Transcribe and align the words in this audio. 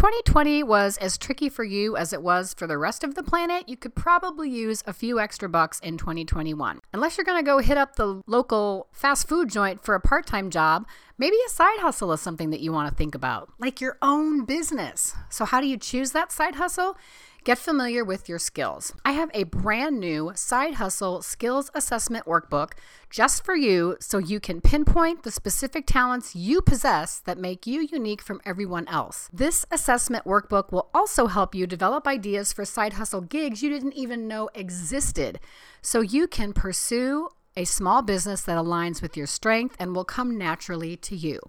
2020 0.00 0.62
was 0.62 0.96
as 0.96 1.18
tricky 1.18 1.50
for 1.50 1.62
you 1.62 1.94
as 1.94 2.14
it 2.14 2.22
was 2.22 2.54
for 2.54 2.66
the 2.66 2.78
rest 2.78 3.04
of 3.04 3.16
the 3.16 3.22
planet, 3.22 3.68
you 3.68 3.76
could 3.76 3.94
probably 3.94 4.48
use 4.48 4.82
a 4.86 4.94
few 4.94 5.20
extra 5.20 5.46
bucks 5.46 5.78
in 5.80 5.98
2021. 5.98 6.80
Unless 6.94 7.18
you're 7.18 7.24
going 7.26 7.36
to 7.36 7.44
go 7.44 7.58
hit 7.58 7.76
up 7.76 7.96
the 7.96 8.22
local 8.26 8.88
fast 8.92 9.28
food 9.28 9.50
joint 9.50 9.84
for 9.84 9.94
a 9.94 10.00
part 10.00 10.26
time 10.26 10.48
job, 10.48 10.88
maybe 11.18 11.36
a 11.46 11.50
side 11.50 11.80
hustle 11.80 12.14
is 12.14 12.20
something 12.22 12.48
that 12.48 12.60
you 12.60 12.72
want 12.72 12.88
to 12.88 12.94
think 12.94 13.14
about, 13.14 13.52
like 13.58 13.82
your 13.82 13.98
own 14.00 14.46
business. 14.46 15.14
So, 15.28 15.44
how 15.44 15.60
do 15.60 15.66
you 15.66 15.76
choose 15.76 16.12
that 16.12 16.32
side 16.32 16.54
hustle? 16.54 16.96
Get 17.42 17.58
familiar 17.58 18.04
with 18.04 18.28
your 18.28 18.38
skills. 18.38 18.92
I 19.02 19.12
have 19.12 19.30
a 19.32 19.44
brand 19.44 19.98
new 19.98 20.32
side 20.34 20.74
hustle 20.74 21.22
skills 21.22 21.70
assessment 21.74 22.26
workbook 22.26 22.72
just 23.08 23.46
for 23.46 23.56
you 23.56 23.96
so 23.98 24.18
you 24.18 24.40
can 24.40 24.60
pinpoint 24.60 25.22
the 25.22 25.30
specific 25.30 25.86
talents 25.86 26.36
you 26.36 26.60
possess 26.60 27.18
that 27.20 27.38
make 27.38 27.66
you 27.66 27.80
unique 27.90 28.20
from 28.20 28.42
everyone 28.44 28.86
else. 28.88 29.30
This 29.32 29.64
assessment 29.70 30.26
workbook 30.26 30.70
will 30.70 30.90
also 30.92 31.28
help 31.28 31.54
you 31.54 31.66
develop 31.66 32.06
ideas 32.06 32.52
for 32.52 32.66
side 32.66 32.94
hustle 32.94 33.22
gigs 33.22 33.62
you 33.62 33.70
didn't 33.70 33.94
even 33.94 34.28
know 34.28 34.50
existed 34.54 35.40
so 35.80 36.02
you 36.02 36.26
can 36.26 36.52
pursue 36.52 37.30
a 37.56 37.64
small 37.64 38.02
business 38.02 38.42
that 38.42 38.58
aligns 38.58 39.00
with 39.00 39.16
your 39.16 39.26
strength 39.26 39.76
and 39.78 39.96
will 39.96 40.04
come 40.04 40.36
naturally 40.36 40.94
to 40.94 41.16
you. 41.16 41.40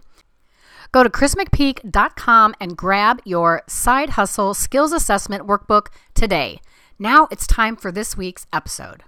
Go 0.92 1.04
to 1.04 1.10
chrismcpeak.com 1.10 2.56
and 2.60 2.76
grab 2.76 3.22
your 3.24 3.62
side 3.68 4.12
hustle 4.12 4.54
skills 4.54 4.92
assessment 4.92 5.48
workbook 5.48 5.88
today. 6.14 6.60
Now 7.00 7.28
it's 7.32 7.48
time 7.48 7.76
for 7.76 7.92
this 7.92 8.18
week's 8.18 8.46
episode. 8.52 9.04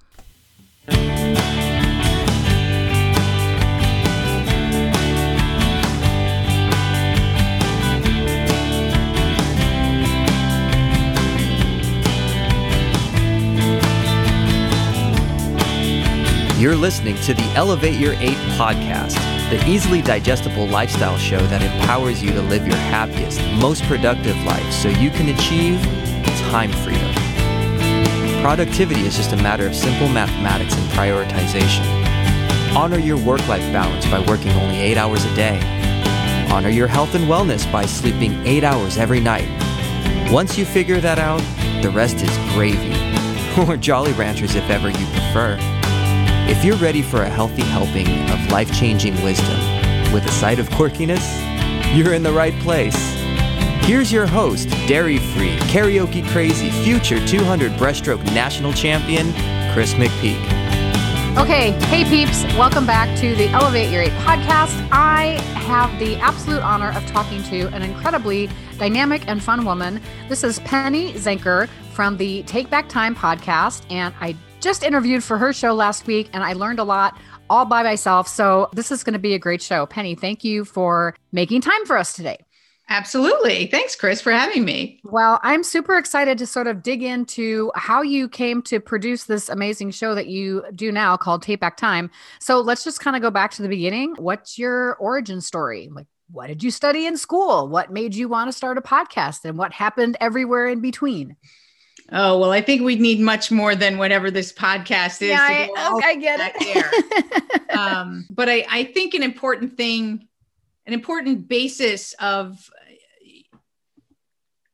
You're 16.58 16.78
listening 16.78 17.18
to 17.24 17.34
the 17.34 17.44
Elevate 17.56 18.00
Your 18.00 18.14
Eight 18.14 18.38
podcast 18.58 19.33
the 19.54 19.70
easily 19.70 20.02
digestible 20.02 20.68
lifestyle 20.68 21.16
show 21.16 21.38
that 21.46 21.62
empowers 21.62 22.24
you 22.24 22.32
to 22.32 22.42
live 22.42 22.66
your 22.66 22.76
happiest, 22.76 23.40
most 23.62 23.84
productive 23.84 24.36
life 24.46 24.74
so 24.74 24.90
you 24.90 25.12
can 25.12 25.30
achieve 25.30 25.80
time 26.50 26.72
freedom. 26.72 27.14
Productivity 28.42 29.02
is 29.02 29.16
just 29.16 29.32
a 29.32 29.38
matter 29.38 29.68
of 29.68 29.76
simple 29.76 30.08
mathematics 30.08 30.76
and 30.76 30.84
prioritization. 30.94 31.86
Honor 32.76 32.98
your 32.98 33.18
work 33.18 33.48
life 33.48 33.62
balance 33.72 34.08
by 34.08 34.22
working 34.22 34.52
only 34.54 34.78
eight 34.78 34.98
hours 34.98 35.24
a 35.24 35.36
day. 35.36 35.60
Honor 36.52 36.70
your 36.70 36.88
health 36.88 37.14
and 37.14 37.26
wellness 37.26 37.72
by 37.72 37.86
sleeping 37.86 38.34
eight 38.48 38.64
hours 38.64 38.98
every 38.98 39.20
night. 39.20 39.48
Once 40.32 40.58
you 40.58 40.66
figure 40.66 41.00
that 41.00 41.20
out, 41.20 41.44
the 41.84 41.92
rest 41.92 42.16
is 42.16 42.38
gravy, 42.56 42.96
or 43.68 43.78
Jolly 43.78 44.14
Ranchers 44.14 44.56
if 44.56 44.68
ever 44.72 44.90
you 44.90 45.06
prefer. 45.06 45.73
If 46.64 46.68
you're 46.68 46.78
ready 46.78 47.02
for 47.02 47.24
a 47.24 47.30
healthy 47.30 47.62
helping 47.64 48.08
of 48.30 48.50
life 48.50 48.74
changing 48.74 49.22
wisdom 49.22 49.60
with 50.14 50.26
a 50.26 50.32
side 50.32 50.60
of 50.60 50.70
quirkiness, 50.70 51.22
you're 51.94 52.14
in 52.14 52.24
the 52.24 52.32
right 52.32 52.54
place. 52.62 52.96
Here's 53.86 54.14
your 54.14 54.26
host, 54.26 54.70
dairy 54.88 55.18
free, 55.18 55.58
karaoke 55.74 56.26
crazy, 56.30 56.70
future 56.86 57.20
200 57.28 57.74
breaststroke 57.74 58.24
national 58.34 58.72
champion, 58.72 59.34
Chris 59.74 59.96
McPeak. 59.96 60.42
Okay, 61.38 61.72
hey 61.88 62.06
peeps, 62.06 62.46
welcome 62.58 62.86
back 62.86 63.14
to 63.20 63.36
the 63.36 63.50
Elevate 63.50 63.92
Your 63.92 64.02
Eight 64.02 64.14
podcast. 64.22 64.88
I 64.90 65.42
have 65.68 66.00
the 66.00 66.16
absolute 66.20 66.62
honor 66.62 66.94
of 66.94 67.06
talking 67.08 67.44
to 67.44 67.68
an 67.76 67.82
incredibly 67.82 68.50
dynamic 68.78 69.28
and 69.28 69.44
fun 69.44 69.66
woman. 69.66 70.02
This 70.30 70.46
is 70.46 70.60
Penny 70.60 71.12
Zenker 71.16 71.68
from 71.92 72.16
the 72.16 72.44
Take 72.44 72.70
Back 72.70 72.88
Time 72.88 73.14
podcast, 73.14 73.84
and 73.92 74.16
I 74.22 74.38
just 74.64 74.84
interviewed 74.84 75.24
for 75.24 75.38
her 75.38 75.52
show 75.52 75.74
last 75.74 76.08
week 76.08 76.30
and 76.34 76.44
I 76.44 76.54
learned 76.54 76.80
a 76.80 76.84
lot 76.84 77.18
all 77.50 77.66
by 77.66 77.84
myself. 77.84 78.28
So 78.28 78.70
this 78.74 78.92
is 78.92 79.04
going 79.04 79.14
to 79.14 79.20
be 79.20 79.34
a 79.34 79.40
great 79.40 79.62
show. 79.62 79.86
Penny, 79.86 80.16
thank 80.16 80.44
you 80.44 80.64
for 80.64 81.16
making 81.32 81.62
time 81.62 81.86
for 81.86 81.98
us 81.98 82.14
today. 82.14 82.38
Absolutely. 82.90 83.68
Thanks, 83.68 83.96
Chris, 83.96 84.22
for 84.22 84.32
having 84.32 84.66
me. 84.66 85.00
Well, 85.04 85.40
I'm 85.42 85.64
super 85.64 85.98
excited 85.98 86.38
to 86.38 86.46
sort 86.46 86.68
of 86.68 86.84
dig 86.84 87.02
into 87.02 87.72
how 87.76 88.02
you 88.02 88.28
came 88.28 88.62
to 88.64 88.80
produce 88.80 89.24
this 89.24 89.50
amazing 89.50 89.92
show 89.92 90.16
that 90.16 90.28
you 90.28 90.64
do 90.76 90.92
now 90.92 91.16
called 91.16 91.44
Take 91.44 91.60
Back 91.60 91.78
Time. 91.78 92.12
So 92.40 92.60
let's 92.60 92.84
just 92.84 93.00
kind 93.00 93.16
of 93.16 93.22
go 93.22 93.32
back 93.32 93.52
to 93.52 93.62
the 93.62 93.70
beginning. 93.70 94.16
What's 94.18 94.58
your 94.60 94.96
origin 94.96 95.40
story? 95.40 95.90
Like, 95.92 96.08
what 96.30 96.48
did 96.48 96.64
you 96.64 96.72
study 96.72 97.06
in 97.06 97.18
school? 97.18 97.68
What 97.68 97.92
made 97.92 98.16
you 98.16 98.28
want 98.28 98.50
to 98.50 98.54
start 98.54 98.78
a 98.78 98.82
podcast? 98.82 99.46
And 99.46 99.58
what 99.58 99.72
happened 99.72 100.18
everywhere 100.20 100.68
in 100.68 100.82
between? 100.82 101.38
Oh, 102.16 102.38
well, 102.38 102.52
I 102.52 102.62
think 102.62 102.84
we'd 102.84 103.02
need 103.02 103.20
much 103.20 103.50
more 103.52 103.76
than 103.76 103.98
whatever 103.98 104.30
this 104.30 104.54
podcast 104.54 105.24
is. 105.24 105.30
Yeah, 105.30 105.40
I, 105.42 106.02
I, 106.04 106.16
get 106.16 106.54
it. 106.56 107.70
um, 107.78 108.28
but 108.30 108.48
I, 108.50 108.66
I 108.70 108.84
think 108.84 109.16
an 109.16 109.24
important 109.24 109.76
thing, 109.76 110.28
an 110.86 110.94
important 110.94 111.48
basis 111.48 112.14
of, 112.20 112.70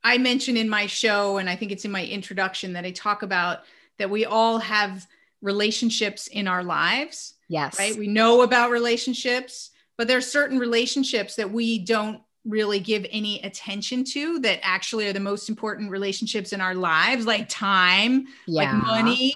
I 0.03 0.17
mentioned 0.17 0.57
in 0.57 0.67
my 0.67 0.85
show, 0.85 1.37
and 1.37 1.49
I 1.49 1.55
think 1.55 1.71
it's 1.71 1.85
in 1.85 1.91
my 1.91 2.05
introduction 2.05 2.73
that 2.73 2.83
I 2.83 2.91
talk 2.91 3.23
about 3.23 3.59
that 3.99 4.09
we 4.09 4.25
all 4.25 4.57
have 4.59 5.07
relationships 5.41 6.27
in 6.27 6.45
our 6.47 6.63
lives. 6.63 7.35
Yes. 7.47 7.79
Right. 7.79 7.95
We 7.95 8.07
know 8.07 8.41
about 8.41 8.69
relationships, 8.69 9.71
but 9.97 10.09
there 10.09 10.17
are 10.17 10.21
certain 10.21 10.59
relationships 10.59 11.35
that 11.35 11.51
we 11.51 11.79
don't 11.79 12.21
really 12.49 12.79
give 12.79 13.05
any 13.11 13.41
attention 13.41 14.03
to 14.03 14.39
that 14.39 14.59
actually 14.63 15.07
are 15.07 15.13
the 15.13 15.19
most 15.19 15.49
important 15.49 15.91
relationships 15.91 16.51
in 16.51 16.61
our 16.61 16.75
lives, 16.75 17.25
like 17.25 17.47
time, 17.47 18.25
yeah. 18.47 18.73
like 18.73 18.83
money, 18.83 19.35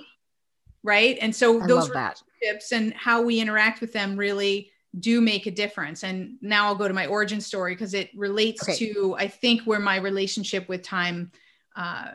right? 0.84 1.18
And 1.22 1.36
so 1.36 1.62
I 1.62 1.68
those 1.68 1.90
relationships 1.90 2.70
that. 2.70 2.76
and 2.76 2.94
how 2.94 3.22
we 3.22 3.40
interact 3.40 3.82
with 3.82 3.94
them 3.94 4.18
really 4.18 4.72
do 5.00 5.22
make 5.22 5.48
a 5.48 5.52
difference. 5.52 6.04
And 6.04 6.38
now 6.42 6.68
I'll 6.68 6.76
go 6.76 6.88
to 6.88 6.94
my 6.94 7.08
origin 7.08 7.42
story 7.42 7.74
because 7.74 7.94
it 7.94 8.10
relates 8.16 8.64
okay. 8.64 8.78
to, 8.78 9.16
I 9.18 9.28
think, 9.28 9.62
where 9.64 9.80
my 9.80 9.98
relationship 9.98 10.70
with 10.70 10.84
time, 10.84 11.32
uh, 11.76 12.12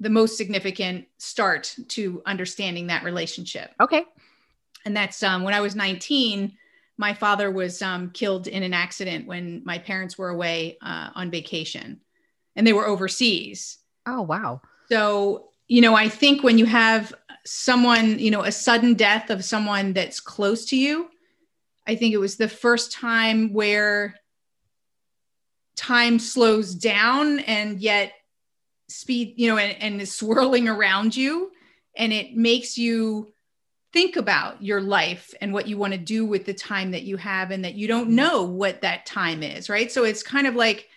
the 0.00 0.10
most 0.10 0.36
significant 0.36 1.06
start 1.18 1.74
to 1.88 2.20
understanding 2.26 2.88
that 2.88 3.04
relationship. 3.04 3.70
Okay. 3.80 4.04
And 4.84 4.96
that's 4.96 5.22
um, 5.22 5.44
when 5.44 5.54
I 5.54 5.60
was 5.60 5.76
19 5.76 6.52
my 6.96 7.14
father 7.14 7.50
was 7.50 7.82
um, 7.82 8.10
killed 8.10 8.46
in 8.46 8.62
an 8.62 8.72
accident 8.72 9.26
when 9.26 9.62
my 9.64 9.78
parents 9.78 10.16
were 10.16 10.28
away 10.28 10.78
uh, 10.80 11.10
on 11.14 11.30
vacation 11.30 12.00
and 12.56 12.66
they 12.66 12.72
were 12.72 12.86
overseas. 12.86 13.78
Oh, 14.06 14.22
wow. 14.22 14.60
So, 14.90 15.48
you 15.66 15.80
know, 15.80 15.94
I 15.94 16.08
think 16.08 16.42
when 16.42 16.58
you 16.58 16.66
have 16.66 17.12
someone, 17.44 18.18
you 18.18 18.30
know, 18.30 18.42
a 18.42 18.52
sudden 18.52 18.94
death 18.94 19.30
of 19.30 19.44
someone 19.44 19.92
that's 19.92 20.20
close 20.20 20.66
to 20.66 20.76
you, 20.76 21.08
I 21.86 21.96
think 21.96 22.14
it 22.14 22.18
was 22.18 22.36
the 22.36 22.48
first 22.48 22.92
time 22.92 23.52
where 23.52 24.14
time 25.76 26.18
slows 26.18 26.74
down 26.74 27.40
and 27.40 27.80
yet 27.80 28.12
speed, 28.88 29.34
you 29.36 29.48
know, 29.48 29.58
and, 29.58 29.82
and 29.82 30.00
is 30.00 30.14
swirling 30.14 30.68
around 30.68 31.16
you. 31.16 31.50
And 31.96 32.12
it 32.12 32.36
makes 32.36 32.78
you 32.78 33.33
think 33.94 34.16
about 34.16 34.60
your 34.60 34.82
life 34.82 35.32
and 35.40 35.54
what 35.54 35.68
you 35.68 35.78
want 35.78 35.92
to 35.92 35.98
do 35.98 36.26
with 36.26 36.44
the 36.44 36.52
time 36.52 36.90
that 36.90 37.04
you 37.04 37.16
have 37.16 37.50
and 37.50 37.64
that 37.64 37.74
you 37.74 37.86
don't 37.86 38.08
mm-hmm. 38.08 38.16
know 38.16 38.42
what 38.42 38.82
that 38.82 39.06
time 39.06 39.42
is 39.42 39.70
right? 39.70 39.90
So 39.90 40.04
it's 40.04 40.22
kind 40.22 40.46
of 40.46 40.54
like 40.54 40.88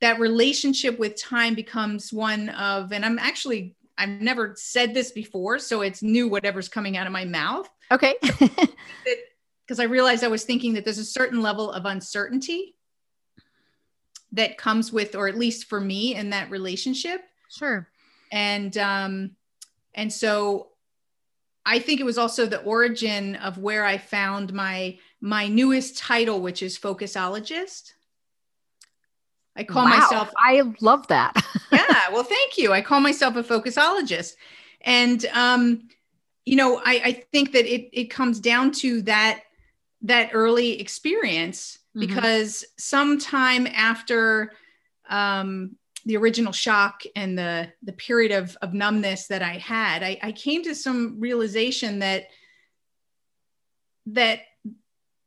that 0.00 0.20
relationship 0.20 0.98
with 0.98 1.20
time 1.20 1.54
becomes 1.54 2.12
one 2.12 2.50
of 2.50 2.92
and 2.92 3.04
i'm 3.04 3.18
actually 3.18 3.74
i've 3.96 4.08
never 4.08 4.54
said 4.56 4.92
this 4.92 5.12
before 5.12 5.58
so 5.58 5.80
it's 5.80 6.02
new 6.02 6.28
whatever's 6.28 6.68
coming 6.68 6.96
out 6.96 7.06
of 7.06 7.12
my 7.12 7.24
mouth. 7.24 7.68
Okay. 7.90 8.14
Because 9.66 9.80
i 9.80 9.84
realized 9.84 10.22
i 10.22 10.28
was 10.28 10.44
thinking 10.44 10.74
that 10.74 10.84
there's 10.84 10.98
a 10.98 11.04
certain 11.06 11.40
level 11.40 11.72
of 11.72 11.86
uncertainty 11.86 12.76
that 14.32 14.58
comes 14.58 14.92
with 14.92 15.14
or 15.14 15.26
at 15.26 15.38
least 15.38 15.70
for 15.70 15.80
me 15.80 16.14
in 16.14 16.30
that 16.30 16.50
relationship. 16.50 17.22
Sure. 17.48 17.88
And 18.30 18.76
um 18.76 19.30
and 19.94 20.12
so 20.12 20.68
I 21.66 21.78
think 21.78 22.00
it 22.00 22.04
was 22.04 22.18
also 22.18 22.46
the 22.46 22.60
origin 22.62 23.36
of 23.36 23.58
where 23.58 23.84
I 23.84 23.98
found 23.98 24.52
my 24.52 24.98
my 25.20 25.48
newest 25.48 25.96
title, 25.96 26.40
which 26.40 26.62
is 26.62 26.78
focusologist. 26.78 27.92
I 29.56 29.64
call 29.64 29.84
wow, 29.84 29.98
myself. 29.98 30.32
I 30.36 30.62
love 30.80 31.06
that. 31.08 31.32
yeah, 31.72 32.10
well, 32.12 32.24
thank 32.24 32.58
you. 32.58 32.72
I 32.72 32.82
call 32.82 33.00
myself 33.00 33.36
a 33.36 33.42
focusologist, 33.42 34.34
and 34.82 35.24
um, 35.26 35.88
you 36.44 36.56
know, 36.56 36.80
I, 36.84 37.00
I 37.04 37.12
think 37.32 37.52
that 37.52 37.64
it 37.66 37.88
it 37.92 38.10
comes 38.10 38.40
down 38.40 38.72
to 38.72 39.02
that 39.02 39.42
that 40.02 40.30
early 40.34 40.80
experience 40.80 41.78
mm-hmm. 41.96 42.06
because 42.06 42.64
sometime 42.76 43.66
after 43.66 44.52
um, 45.08 45.76
the 46.06 46.16
original 46.16 46.52
shock 46.52 47.02
and 47.16 47.38
the 47.38 47.72
the 47.82 47.92
period 47.92 48.32
of 48.32 48.56
of 48.62 48.74
numbness 48.74 49.26
that 49.28 49.42
I 49.42 49.54
had, 49.54 50.02
I, 50.02 50.18
I 50.22 50.32
came 50.32 50.62
to 50.64 50.74
some 50.74 51.18
realization 51.18 52.00
that 52.00 52.24
that 54.06 54.40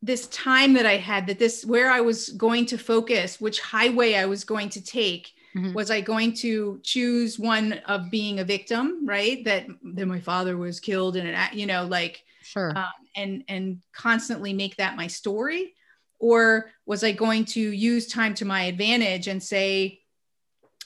this 0.01 0.27
time 0.27 0.73
that 0.73 0.85
I 0.85 0.97
had, 0.97 1.27
that 1.27 1.39
this 1.39 1.65
where 1.65 1.89
I 1.89 2.01
was 2.01 2.29
going 2.29 2.67
to 2.67 2.77
focus, 2.77 3.41
which 3.41 3.59
highway 3.59 4.13
I 4.13 4.25
was 4.25 4.43
going 4.43 4.69
to 4.69 4.83
take, 4.83 5.33
Mm-hmm. 5.57 5.73
Was 5.73 5.89
I 5.89 6.01
going 6.01 6.33
to 6.35 6.79
choose 6.83 7.39
one 7.39 7.73
of 7.87 8.11
being 8.11 8.39
a 8.39 8.43
victim, 8.43 9.07
right? 9.07 9.43
That 9.45 9.65
that 9.95 10.05
my 10.05 10.19
father 10.19 10.55
was 10.55 10.79
killed 10.79 11.15
in 11.15 11.25
an, 11.25 11.49
you 11.53 11.65
know, 11.65 11.85
like 11.85 12.23
sure, 12.43 12.77
um, 12.77 12.85
and 13.15 13.43
and 13.47 13.81
constantly 13.91 14.53
make 14.53 14.75
that 14.75 14.97
my 14.97 15.07
story, 15.07 15.73
or 16.19 16.71
was 16.85 17.03
I 17.03 17.11
going 17.11 17.45
to 17.45 17.59
use 17.59 18.07
time 18.07 18.35
to 18.35 18.45
my 18.45 18.63
advantage 18.63 19.27
and 19.27 19.41
say, 19.41 20.01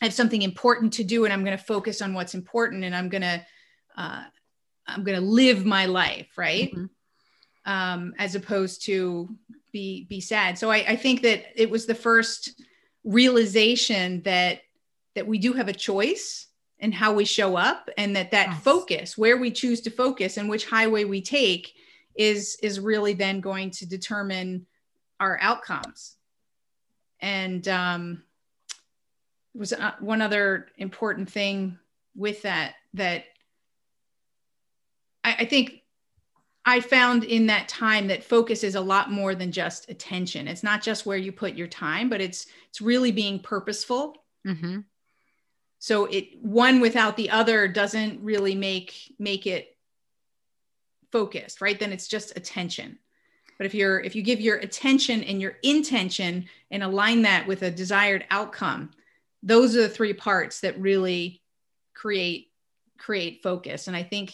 I 0.02 0.06
have 0.06 0.14
something 0.14 0.42
important 0.42 0.94
to 0.94 1.04
do, 1.04 1.26
and 1.26 1.34
I'm 1.34 1.44
going 1.46 1.58
to 1.58 1.64
focus 1.64 2.02
on 2.02 2.14
what's 2.14 2.34
important, 2.34 2.84
and 2.84 2.96
I'm 2.96 3.10
going 3.10 3.22
to 3.22 3.46
uh, 3.96 4.24
I'm 4.88 5.04
going 5.04 5.20
to 5.20 5.26
live 5.26 5.66
my 5.66 5.86
life, 5.86 6.38
right? 6.38 6.72
Mm-hmm. 6.74 6.86
Um, 7.72 8.14
as 8.18 8.34
opposed 8.34 8.86
to 8.86 9.30
be 9.72 10.06
be 10.10 10.20
sad. 10.20 10.58
So 10.58 10.72
I, 10.72 10.78
I 10.78 10.96
think 10.96 11.22
that 11.22 11.46
it 11.56 11.70
was 11.70 11.86
the 11.86 11.96
first 11.96 12.60
realization 13.04 14.22
that 14.24 14.62
that 15.16 15.28
we 15.28 15.38
do 15.38 15.54
have 15.54 15.68
a 15.68 15.74
choice 15.74 16.48
and 16.80 16.94
how 16.94 17.14
we 17.14 17.26
show 17.26 17.56
up 17.56 17.90
and 17.98 18.16
that 18.16 18.32
that 18.32 18.48
yes. 18.48 18.64
focus 18.64 19.18
where 19.18 19.38
we 19.38 19.52
choose 19.52 19.82
to 19.82 19.92
focus 19.92 20.38
and 20.38 20.50
which 20.50 20.66
highway 20.66 21.04
we 21.04 21.22
take 21.22 21.74
is 22.16 22.58
is 22.64 22.80
really 22.80 23.14
then 23.14 23.40
going 23.40 23.70
to 23.72 23.88
determine 23.88 24.66
our 25.20 25.38
outcomes 25.42 26.16
and 27.20 27.68
um 27.68 28.24
was 29.56 29.74
uh, 29.74 29.94
one 30.00 30.22
other 30.22 30.68
important 30.78 31.30
thing 31.30 31.78
with 32.16 32.42
that 32.44 32.76
that 32.94 33.26
I, 35.24 35.36
I 35.40 35.46
think 35.46 35.82
I 36.64 36.80
found 36.80 37.24
in 37.24 37.48
that 37.48 37.68
time 37.68 38.08
that 38.08 38.24
focus 38.24 38.64
is 38.64 38.76
a 38.76 38.82
lot 38.82 39.12
more 39.12 39.34
than 39.34 39.52
just 39.52 39.90
attention. 39.90 40.48
It's 40.48 40.64
not 40.64 40.82
just 40.82 41.06
where 41.06 41.18
you 41.18 41.32
put 41.32 41.56
your 41.56 41.68
time, 41.68 42.10
but 42.10 42.22
it's 42.22 42.48
it's 42.70 42.82
really 42.82 43.12
being 43.12 43.40
purposeful. 43.40 44.24
Mm-hmm. 44.46 44.82
So 45.80 46.06
it 46.06 46.40
one 46.42 46.80
without 46.80 47.18
the 47.18 47.32
other 47.32 47.68
doesn't 47.68 48.22
really 48.22 48.56
make 48.56 49.16
make 49.18 49.48
it 49.48 49.76
focused, 51.12 51.62
right? 51.62 51.80
Then 51.80 51.92
it's 51.92 52.08
just 52.08 52.38
attention. 52.38 53.00
But 53.58 53.66
if 53.66 53.74
you're 53.74 54.00
if 54.00 54.16
you 54.16 54.22
give 54.22 54.40
your 54.40 54.58
attention 54.58 55.24
and 55.24 55.42
your 55.42 55.58
intention 55.64 56.46
and 56.70 56.84
align 56.84 57.24
that 57.24 57.48
with 57.48 57.64
a 57.64 57.72
desired 57.72 58.26
outcome, 58.30 58.92
those 59.44 59.76
are 59.76 59.82
the 59.82 59.90
three 59.90 60.14
parts 60.14 60.62
that 60.62 60.80
really 60.80 61.42
create 61.94 62.48
create 62.98 63.42
focus. 63.44 63.88
And 63.88 63.96
I 63.96 64.04
think 64.04 64.34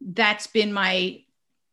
that's 0.00 0.46
been 0.46 0.72
my 0.72 1.20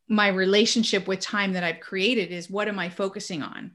my 0.08 0.28
relationship 0.28 1.06
with 1.06 1.20
time 1.20 1.52
that 1.52 1.62
I've 1.62 1.80
created 1.80 2.32
is 2.32 2.50
what 2.50 2.68
am 2.68 2.78
I 2.78 2.88
focusing 2.88 3.42
on? 3.42 3.72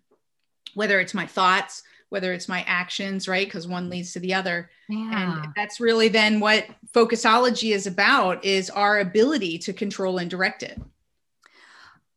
Whether 0.73 0.99
it's 0.99 1.13
my 1.13 1.25
thoughts, 1.25 1.83
whether 2.09 2.33
it's 2.33 2.49
my 2.49 2.63
actions, 2.67 3.27
right? 3.27 3.47
Because 3.47 3.67
one 3.67 3.89
leads 3.89 4.13
to 4.13 4.19
the 4.19 4.33
other. 4.33 4.69
Yeah. 4.89 5.43
And 5.43 5.53
that's 5.55 5.79
really 5.79 6.09
then 6.09 6.41
what 6.41 6.65
focusology 6.93 7.73
is 7.73 7.87
about 7.87 8.43
is 8.43 8.69
our 8.69 8.99
ability 8.99 9.59
to 9.59 9.73
control 9.73 10.17
and 10.17 10.29
direct 10.29 10.61
it. 10.61 10.79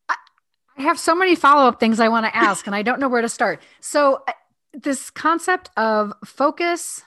I 0.08 0.82
have 0.82 0.98
so 0.98 1.14
many 1.14 1.34
follow-up 1.34 1.80
things 1.80 1.98
I 1.98 2.08
want 2.08 2.26
to 2.26 2.36
ask 2.36 2.66
and 2.66 2.74
I 2.74 2.82
don't 2.82 3.00
know 3.00 3.08
where 3.08 3.22
to 3.22 3.28
start. 3.28 3.60
So 3.80 4.22
this 4.82 5.10
concept 5.10 5.70
of 5.76 6.12
focus, 6.24 7.02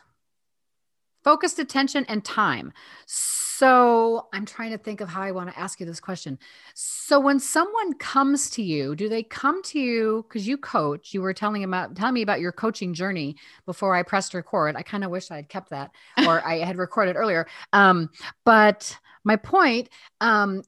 focused 1.23 1.59
attention 1.59 2.05
and 2.07 2.23
time. 2.23 2.73
So 3.05 4.27
I'm 4.33 4.45
trying 4.45 4.71
to 4.71 4.77
think 4.77 5.01
of 5.01 5.09
how 5.09 5.21
I 5.21 5.31
want 5.31 5.51
to 5.51 5.59
ask 5.59 5.79
you 5.79 5.85
this 5.85 5.99
question. 5.99 6.39
So 6.73 7.19
when 7.19 7.39
someone 7.39 7.93
comes 7.93 8.49
to 8.51 8.63
you, 8.63 8.95
do 8.95 9.07
they 9.07 9.21
come 9.21 9.61
to 9.63 9.79
you 9.79 10.25
because 10.27 10.47
you 10.47 10.57
coach? 10.57 11.13
You 11.13 11.21
were 11.21 11.33
telling 11.33 11.63
about 11.63 11.95
telling 11.95 12.15
me 12.15 12.23
about 12.23 12.39
your 12.39 12.51
coaching 12.51 12.93
journey 12.93 13.35
before 13.67 13.93
I 13.93 14.01
pressed 14.01 14.33
record. 14.33 14.75
I 14.75 14.81
kind 14.81 15.03
of 15.03 15.11
wish 15.11 15.29
I 15.29 15.35
had 15.35 15.49
kept 15.49 15.69
that 15.69 15.91
or 16.25 16.41
I 16.47 16.57
had 16.57 16.77
recorded 16.77 17.15
earlier. 17.15 17.47
Um, 17.71 18.09
but 18.45 18.97
my 19.23 19.35
point, 19.35 19.89
um, 20.21 20.63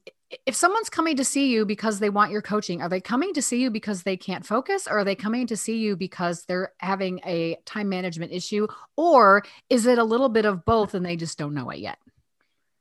if 0.46 0.54
someone's 0.54 0.88
coming 0.88 1.16
to 1.16 1.24
see 1.24 1.50
you 1.50 1.64
because 1.64 1.98
they 1.98 2.10
want 2.10 2.30
your 2.30 2.42
coaching, 2.42 2.80
are 2.82 2.88
they 2.88 3.00
coming 3.00 3.34
to 3.34 3.42
see 3.42 3.60
you 3.60 3.70
because 3.70 4.02
they 4.02 4.16
can't 4.16 4.44
focus 4.44 4.86
or 4.86 4.98
are 4.98 5.04
they 5.04 5.14
coming 5.14 5.46
to 5.46 5.56
see 5.56 5.78
you 5.78 5.96
because 5.96 6.44
they're 6.44 6.72
having 6.78 7.20
a 7.26 7.56
time 7.64 7.88
management 7.88 8.32
issue? 8.32 8.66
Or 8.96 9.44
is 9.70 9.86
it 9.86 9.98
a 9.98 10.04
little 10.04 10.28
bit 10.28 10.44
of 10.44 10.64
both 10.64 10.94
and 10.94 11.04
they 11.04 11.16
just 11.16 11.38
don't 11.38 11.54
know 11.54 11.70
it 11.70 11.78
yet? 11.78 11.98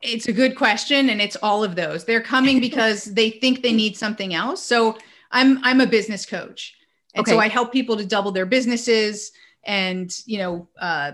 It's 0.02 0.28
a 0.28 0.34
good 0.34 0.58
question, 0.58 1.10
and 1.10 1.22
it's 1.22 1.38
all 1.38 1.64
of 1.64 1.76
those. 1.76 2.04
They're 2.04 2.22
coming 2.22 2.60
because 2.60 3.06
they 3.06 3.30
think 3.30 3.64
they 3.64 3.72
need 3.72 3.96
something 3.96 4.34
else. 4.34 4.62
So 4.62 4.98
I'm 5.32 5.64
I'm 5.64 5.80
a 5.80 5.88
business 5.88 6.26
coach, 6.26 6.76
and 7.16 7.22
okay. 7.22 7.32
so 7.32 7.40
I 7.40 7.48
help 7.48 7.72
people 7.72 7.96
to 7.96 8.06
double 8.06 8.34
their 8.34 8.46
businesses. 8.46 9.32
And 9.64 10.14
you 10.26 10.40
know, 10.40 10.68
uh, 10.78 11.14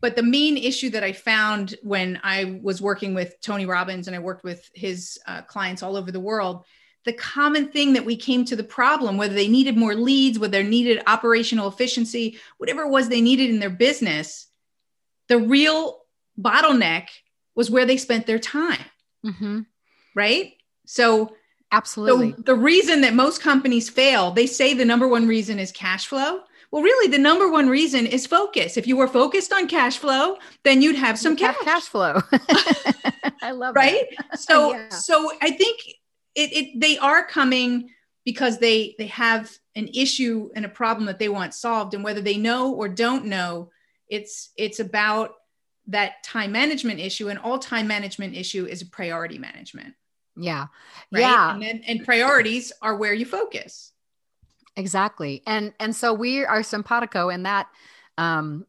but 0.00 0.16
the 0.16 0.22
main 0.22 0.56
issue 0.56 0.90
that 0.90 1.02
I 1.02 1.12
found 1.12 1.74
when 1.82 2.20
I 2.22 2.60
was 2.62 2.80
working 2.80 3.14
with 3.14 3.40
Tony 3.40 3.66
Robbins 3.66 4.06
and 4.06 4.14
I 4.14 4.20
worked 4.20 4.44
with 4.44 4.70
his 4.74 5.18
uh, 5.26 5.42
clients 5.42 5.82
all 5.82 5.96
over 5.96 6.12
the 6.12 6.20
world, 6.20 6.64
the 7.04 7.12
common 7.12 7.68
thing 7.68 7.94
that 7.94 8.04
we 8.04 8.16
came 8.16 8.44
to 8.44 8.56
the 8.56 8.64
problem, 8.64 9.16
whether 9.16 9.34
they 9.34 9.48
needed 9.48 9.76
more 9.76 9.94
leads, 9.94 10.38
whether 10.38 10.62
they 10.62 10.68
needed 10.68 11.02
operational 11.06 11.68
efficiency, 11.68 12.38
whatever 12.58 12.82
it 12.82 12.90
was 12.90 13.08
they 13.08 13.20
needed 13.20 13.50
in 13.50 13.60
their 13.60 13.70
business, 13.70 14.46
the 15.28 15.38
real 15.38 16.00
bottleneck 16.40 17.08
was 17.54 17.70
where 17.70 17.86
they 17.86 17.96
spent 17.96 18.26
their 18.26 18.38
time. 18.38 18.84
Mm-hmm. 19.24 19.60
Right. 20.14 20.54
So, 20.86 21.34
absolutely. 21.72 22.32
So 22.32 22.42
the 22.42 22.54
reason 22.54 23.00
that 23.02 23.14
most 23.14 23.40
companies 23.42 23.88
fail, 23.88 24.30
they 24.30 24.46
say 24.46 24.74
the 24.74 24.84
number 24.84 25.08
one 25.08 25.26
reason 25.26 25.58
is 25.58 25.72
cash 25.72 26.06
flow. 26.06 26.40
Well, 26.70 26.82
really, 26.82 27.10
the 27.10 27.18
number 27.18 27.50
one 27.50 27.68
reason 27.68 28.06
is 28.06 28.26
focus. 28.26 28.76
If 28.76 28.86
you 28.86 28.96
were 28.96 29.08
focused 29.08 29.52
on 29.52 29.68
cash 29.68 29.96
flow, 29.98 30.36
then 30.64 30.82
you'd 30.82 30.96
have 30.96 31.18
some 31.18 31.34
cash. 31.34 31.56
Have 31.56 31.64
cash 31.64 31.84
flow. 31.84 32.20
I 33.42 33.52
love 33.52 33.74
it. 33.74 33.78
right. 33.78 34.04
That. 34.30 34.38
So, 34.38 34.74
yeah. 34.74 34.88
so 34.90 35.32
I 35.40 35.50
think 35.52 35.80
it, 36.34 36.52
it 36.52 36.80
they 36.80 36.98
are 36.98 37.26
coming 37.26 37.90
because 38.24 38.58
they 38.58 38.94
they 38.98 39.06
have 39.06 39.50
an 39.76 39.88
issue 39.94 40.50
and 40.54 40.66
a 40.66 40.68
problem 40.68 41.06
that 41.06 41.18
they 41.18 41.30
want 41.30 41.54
solved, 41.54 41.94
and 41.94 42.04
whether 42.04 42.20
they 42.20 42.36
know 42.36 42.74
or 42.74 42.88
don't 42.88 43.24
know, 43.24 43.70
it's 44.08 44.50
it's 44.56 44.78
about 44.78 45.34
that 45.88 46.22
time 46.22 46.52
management 46.52 47.00
issue 47.00 47.28
and 47.28 47.38
all 47.38 47.58
time 47.58 47.86
management 47.86 48.36
issue 48.36 48.66
is 48.66 48.82
priority 48.84 49.38
management 49.38 49.94
yeah 50.36 50.66
right? 51.10 51.20
yeah 51.20 51.52
and, 51.52 51.62
then, 51.62 51.82
and 51.86 52.04
priorities 52.04 52.72
are 52.80 52.96
where 52.96 53.14
you 53.14 53.24
focus 53.24 53.92
exactly 54.78 55.42
and 55.46 55.74
and 55.78 55.94
so 55.94 56.14
we 56.14 56.44
are 56.44 56.62
simpatico 56.62 57.28
in 57.28 57.42
that 57.42 57.68
um 58.16 58.64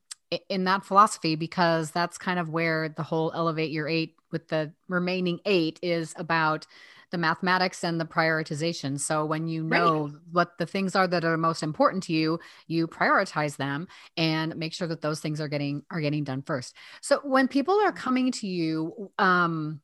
in 0.50 0.66
that 0.66 0.86
philosophy 0.86 1.36
because 1.36 1.92
that's 1.92 2.18
kind 2.18 2.40
of 2.40 2.50
where 2.50 2.90
the 2.90 3.04
whole 3.04 3.32
elevate 3.34 3.72
your 3.72 3.88
eight 3.88 4.16
with 4.32 4.48
the 4.50 4.72
remaining 4.88 5.40
eight 5.46 5.80
is 5.82 6.14
about 6.18 6.68
the 7.12 7.18
mathematics 7.18 7.84
and 7.84 8.00
the 8.00 8.06
prioritization. 8.06 9.00
So 9.00 9.26
when 9.26 9.48
you 9.48 9.64
know 9.64 10.04
right. 10.04 10.14
what 10.32 10.58
the 10.58 10.66
things 10.66 10.96
are 10.96 11.08
that 11.08 11.26
are 11.26 11.38
most 11.38 11.64
important 11.64 12.04
to 12.04 12.14
you, 12.14 12.40
you 12.68 12.88
prioritize 12.88 13.58
them 13.58 13.88
and 14.16 14.56
make 14.56 14.74
sure 14.74 14.88
that 14.88 15.02
those 15.02 15.20
things 15.20 15.42
are 15.42 15.48
getting 15.48 15.84
are 15.90 16.02
getting 16.02 16.24
done 16.24 16.44
first. 16.44 16.76
So 17.02 17.20
when 17.24 17.48
people 17.48 17.80
are 17.80 17.92
coming 17.92 18.32
to 18.34 18.48
you, 18.48 19.12
um, 19.18 19.82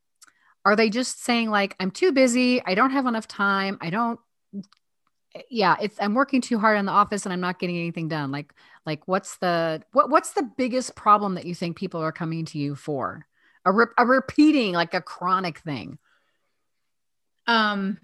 are 0.66 0.76
they 0.76 0.90
just 0.90 1.24
saying 1.24 1.50
like 1.50 1.76
I'm 1.80 1.92
too 1.92 2.12
busy, 2.12 2.62
I 2.64 2.76
don't 2.76 2.92
have 2.92 3.08
enough 3.08 3.28
time, 3.28 3.78
I 3.82 3.90
don't 3.90 4.20
yeah, 5.50 5.76
it's 5.82 5.98
I'm 6.00 6.14
working 6.14 6.42
too 6.42 6.60
hard 6.60 6.78
in 6.78 6.86
the 6.86 6.92
office 6.92 7.26
and 7.26 7.34
I'm 7.34 7.42
not 7.42 7.60
getting 7.60 7.78
anything 7.78 8.08
done. 8.08 8.32
Like 8.32 8.54
like 8.86 9.08
what's 9.08 9.38
the 9.38 9.82
what 9.92 10.10
what's 10.10 10.32
the 10.32 10.50
biggest 10.58 10.96
problem 10.96 11.36
that 11.36 11.46
you 11.46 11.56
think 11.56 11.78
people 11.78 12.02
are 12.02 12.12
coming 12.12 12.46
to 12.46 12.58
you 12.58 12.76
for? 12.76 13.26
A, 13.68 13.72
re- 13.72 13.86
a 13.98 14.06
repeating 14.06 14.74
like 14.74 14.94
a 14.94 15.02
chronic 15.02 15.58
thing 15.58 15.98
um, 17.48 18.00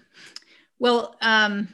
well, 0.79 1.15
um, 1.21 1.69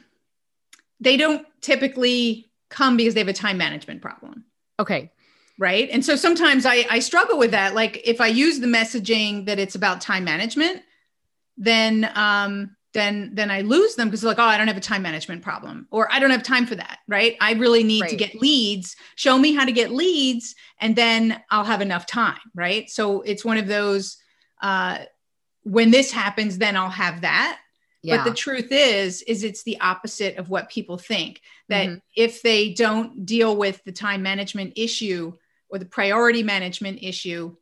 they 1.00 1.16
don't 1.16 1.46
typically 1.60 2.50
come 2.68 2.96
because 2.96 3.14
they 3.14 3.20
have 3.20 3.28
a 3.28 3.32
time 3.32 3.58
management 3.58 4.02
problem. 4.02 4.44
Okay. 4.80 5.10
Right. 5.58 5.88
And 5.90 6.04
so 6.04 6.14
sometimes 6.14 6.66
I, 6.66 6.86
I 6.88 6.98
struggle 7.00 7.38
with 7.38 7.50
that. 7.50 7.74
Like 7.74 8.00
if 8.06 8.20
I 8.20 8.28
use 8.28 8.60
the 8.60 8.66
messaging 8.66 9.46
that 9.46 9.58
it's 9.58 9.74
about 9.74 10.00
time 10.00 10.24
management, 10.24 10.82
then 11.56 12.10
um, 12.14 12.76
then 12.94 13.32
then 13.34 13.50
I 13.50 13.60
lose 13.60 13.94
them 13.94 14.08
because 14.08 14.24
like, 14.24 14.38
oh, 14.38 14.42
I 14.42 14.56
don't 14.56 14.68
have 14.68 14.76
a 14.76 14.80
time 14.80 15.02
management 15.02 15.42
problem, 15.42 15.86
or 15.90 16.10
I 16.10 16.18
don't 16.18 16.30
have 16.30 16.42
time 16.42 16.66
for 16.66 16.74
that. 16.74 16.98
Right. 17.06 17.36
I 17.40 17.52
really 17.52 17.84
need 17.84 18.02
right. 18.02 18.10
to 18.10 18.16
get 18.16 18.40
leads. 18.40 18.96
Show 19.16 19.38
me 19.38 19.54
how 19.54 19.64
to 19.64 19.72
get 19.72 19.90
leads, 19.90 20.54
and 20.80 20.96
then 20.96 21.40
I'll 21.50 21.64
have 21.64 21.80
enough 21.80 22.06
time. 22.06 22.38
Right. 22.54 22.88
So 22.88 23.22
it's 23.22 23.44
one 23.44 23.58
of 23.58 23.66
those 23.66 24.16
uh, 24.62 24.98
when 25.64 25.90
this 25.90 26.10
happens, 26.10 26.58
then 26.58 26.76
I'll 26.76 26.88
have 26.88 27.20
that. 27.22 27.60
Yeah. 28.02 28.18
But 28.18 28.30
the 28.30 28.36
truth 28.36 28.68
is, 28.70 29.22
is 29.22 29.44
it's 29.44 29.64
the 29.64 29.80
opposite 29.80 30.36
of 30.36 30.48
what 30.48 30.70
people 30.70 30.98
think. 30.98 31.42
That 31.68 31.88
mm-hmm. 31.88 31.98
if 32.16 32.42
they 32.42 32.72
don't 32.72 33.26
deal 33.26 33.56
with 33.56 33.82
the 33.84 33.92
time 33.92 34.22
management 34.22 34.74
issue 34.76 35.34
or 35.68 35.78
the 35.78 35.84
priority 35.84 36.42
management 36.42 37.00
issue, 37.02 37.56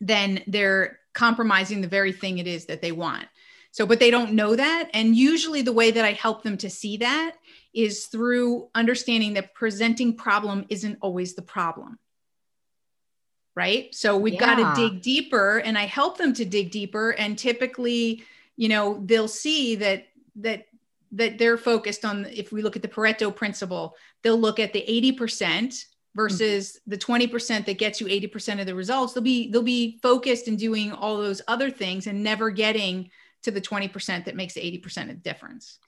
then 0.00 0.42
they're 0.46 0.98
compromising 1.14 1.80
the 1.80 1.88
very 1.88 2.12
thing 2.12 2.38
it 2.38 2.46
is 2.46 2.66
that 2.66 2.82
they 2.82 2.92
want. 2.92 3.26
So, 3.74 3.86
but 3.86 3.98
they 3.98 4.12
don't 4.12 4.34
know 4.34 4.54
that. 4.54 4.88
And 4.94 5.16
usually 5.16 5.60
the 5.60 5.72
way 5.72 5.90
that 5.90 6.04
I 6.04 6.12
help 6.12 6.44
them 6.44 6.56
to 6.58 6.70
see 6.70 6.98
that 6.98 7.32
is 7.74 8.06
through 8.06 8.68
understanding 8.72 9.34
that 9.34 9.52
presenting 9.52 10.16
problem 10.16 10.64
isn't 10.68 10.98
always 11.00 11.34
the 11.34 11.42
problem 11.42 11.98
right? 13.56 13.94
So 13.94 14.16
we've 14.16 14.34
Yeah. 14.34 14.56
got 14.56 14.74
to 14.74 14.80
dig 14.80 15.02
deeper 15.02 15.58
and 15.58 15.78
I 15.78 15.84
help 15.86 16.18
them 16.18 16.32
to 16.34 16.44
dig 16.44 16.70
deeper 16.70 17.10
and 17.10 17.38
typically, 17.38 18.24
you 18.56 18.68
know, 18.68 19.00
they'll 19.04 19.28
see 19.28 19.76
that 19.76 20.06
that 20.36 20.66
that 21.12 21.38
they're 21.38 21.56
focused 21.56 22.04
on 22.04 22.26
if 22.26 22.50
we 22.50 22.60
look 22.62 22.74
at 22.74 22.82
the 22.82 22.88
Pareto 22.88 23.34
principle, 23.34 23.96
they'll 24.22 24.36
look 24.36 24.58
at 24.58 24.72
the 24.72 24.84
80% 24.88 25.14
mm-hmm. 25.16 25.70
versus 26.16 26.80
the 26.88 26.98
20% 26.98 27.66
that 27.66 27.78
gets 27.78 28.00
you 28.00 28.08
80% 28.08 28.58
of 28.58 28.66
the 28.66 28.74
results. 28.74 29.12
They'll 29.12 29.22
be 29.22 29.48
they'll 29.50 29.62
be 29.62 29.98
focused 30.02 30.48
in 30.48 30.56
doing 30.56 30.90
all 30.92 31.18
those 31.18 31.40
other 31.46 31.70
things 31.70 32.08
and 32.08 32.24
never 32.24 32.50
getting 32.50 33.10
to 33.44 33.50
the 33.50 33.60
20% 33.60 34.24
that 34.24 34.36
makes 34.36 34.54
80% 34.54 35.02
of 35.02 35.08
the 35.08 35.14
difference. 35.14 35.78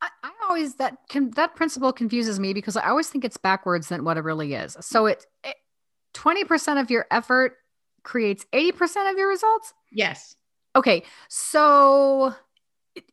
I, 0.00 0.08
I 0.22 0.30
always 0.48 0.74
that 0.76 0.98
can 1.08 1.30
that 1.32 1.54
principle 1.54 1.92
confuses 1.92 2.38
me 2.38 2.52
because 2.52 2.76
I 2.76 2.88
always 2.88 3.08
think 3.08 3.24
it's 3.24 3.36
backwards 3.36 3.88
than 3.88 4.04
what 4.04 4.16
it 4.16 4.24
really 4.24 4.54
is. 4.54 4.76
So 4.80 5.06
it 5.06 5.24
twenty 6.12 6.44
percent 6.44 6.78
of 6.78 6.90
your 6.90 7.06
effort 7.10 7.56
creates 8.02 8.44
eighty 8.52 8.72
percent 8.72 9.08
of 9.08 9.16
your 9.16 9.28
results. 9.28 9.72
Yes. 9.90 10.36
Okay, 10.76 11.04
so 11.28 12.34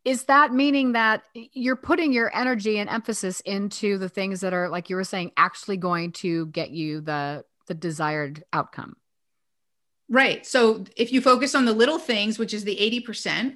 is 0.04 0.24
that 0.26 0.54
meaning 0.54 0.92
that 0.94 1.24
you're 1.34 1.76
putting 1.76 2.12
your 2.12 2.36
energy 2.36 2.78
and 2.78 2.90
emphasis 2.90 3.40
into 3.42 3.98
the 3.98 4.10
things 4.10 4.42
that 4.42 4.54
are 4.54 4.70
like 4.70 4.90
you 4.90 4.96
were 4.96 5.04
saying 5.04 5.32
actually 5.38 5.78
going 5.78 6.12
to 6.12 6.48
get 6.48 6.72
you 6.72 7.02
the 7.02 7.46
the 7.68 7.74
desired 7.74 8.44
outcome? 8.52 8.96
Right. 10.10 10.46
So 10.46 10.84
if 10.98 11.14
you 11.14 11.22
focus 11.22 11.56
on 11.56 11.64
the 11.64 11.74
little 11.74 11.98
things, 11.98 12.38
which 12.38 12.54
is 12.54 12.66
the 12.66 12.76
80%, 12.76 13.56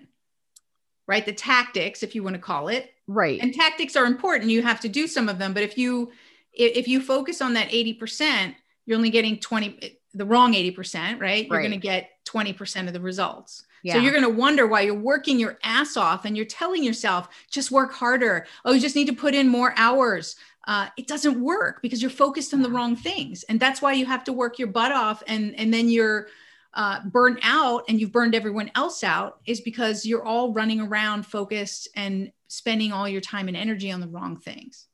right? 1.07 1.25
The 1.25 1.33
tactics, 1.33 2.03
if 2.03 2.15
you 2.15 2.23
want 2.23 2.35
to 2.35 2.41
call 2.41 2.67
it. 2.67 2.93
Right. 3.07 3.39
And 3.41 3.53
tactics 3.53 3.95
are 3.95 4.05
important. 4.05 4.49
You 4.49 4.61
have 4.63 4.79
to 4.81 4.89
do 4.89 5.07
some 5.07 5.29
of 5.29 5.37
them. 5.37 5.53
But 5.53 5.63
if 5.63 5.77
you 5.77 6.11
if 6.53 6.87
you 6.87 7.01
focus 7.01 7.41
on 7.41 7.53
that 7.55 7.67
80%, 7.67 8.55
you're 8.85 8.95
only 8.95 9.09
getting 9.09 9.37
20 9.37 9.97
the 10.13 10.25
wrong 10.25 10.53
80%, 10.53 11.19
right? 11.19 11.45
You're 11.45 11.59
going 11.59 11.71
to 11.71 11.77
get 11.77 12.11
20% 12.25 12.87
of 12.87 12.93
the 12.93 13.01
results. 13.01 13.65
yeah. 13.83 13.93
So 13.93 13.99
you're 13.99 14.13
going 14.13 14.23
to 14.23 14.29
wonder 14.29 14.65
why 14.65 14.81
you're 14.81 14.95
working 14.95 15.37
your 15.37 15.59
ass 15.61 15.97
off 15.97 16.23
and 16.23 16.37
you're 16.37 16.45
telling 16.45 16.83
yourself, 16.83 17.27
just 17.51 17.69
work 17.69 17.91
harder. 17.91 18.47
Oh, 18.63 18.71
you 18.71 18.79
just 18.79 18.95
need 18.95 19.07
to 19.07 19.13
put 19.13 19.35
in 19.35 19.49
more 19.49 19.73
hours. 19.75 20.37
Uh, 20.67 20.87
it 20.97 21.07
doesn't 21.07 21.41
work 21.41 21.81
because 21.81 22.01
you're 22.01 22.09
focused 22.09 22.53
on 22.53 22.61
the 22.61 22.69
wrong 22.69 22.95
things. 22.95 23.43
And 23.43 23.59
that's 23.59 23.81
why 23.81 23.91
you 23.91 24.05
have 24.05 24.23
to 24.23 24.33
work 24.33 24.57
your 24.57 24.69
butt 24.69 24.93
off. 24.93 25.21
And, 25.27 25.53
and 25.59 25.73
then 25.73 25.89
you're 25.89 26.27
uh, 26.75 26.99
burnt 27.05 27.39
out 27.41 27.85
and 27.87 27.99
you've 27.99 28.11
burned 28.11 28.35
everyone 28.35 28.69
else 28.75 29.03
out 29.03 29.39
is 29.45 29.61
because 29.61 30.05
you're 30.05 30.25
all 30.25 30.53
running 30.53 30.81
around 30.81 31.25
focused 31.25 31.87
and 31.95 32.31
spending 32.47 32.91
all 32.91 33.07
your 33.07 33.21
time 33.21 33.47
and 33.47 33.57
energy 33.57 33.91
on 33.91 34.01
the 34.01 34.07
wrong 34.07 34.37
things. 34.37 34.87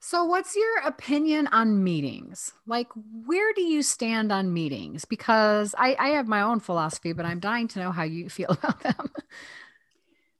So, 0.00 0.24
what's 0.24 0.54
your 0.54 0.78
opinion 0.84 1.48
on 1.48 1.82
meetings? 1.82 2.52
Like, 2.66 2.88
where 3.24 3.52
do 3.54 3.62
you 3.62 3.82
stand 3.82 4.30
on 4.30 4.52
meetings? 4.52 5.04
Because 5.04 5.74
I, 5.76 5.96
I 5.98 6.08
have 6.10 6.28
my 6.28 6.42
own 6.42 6.60
philosophy, 6.60 7.12
but 7.12 7.26
I'm 7.26 7.40
dying 7.40 7.66
to 7.68 7.80
know 7.80 7.90
how 7.90 8.04
you 8.04 8.28
feel 8.30 8.50
about 8.50 8.80
them. 8.82 9.10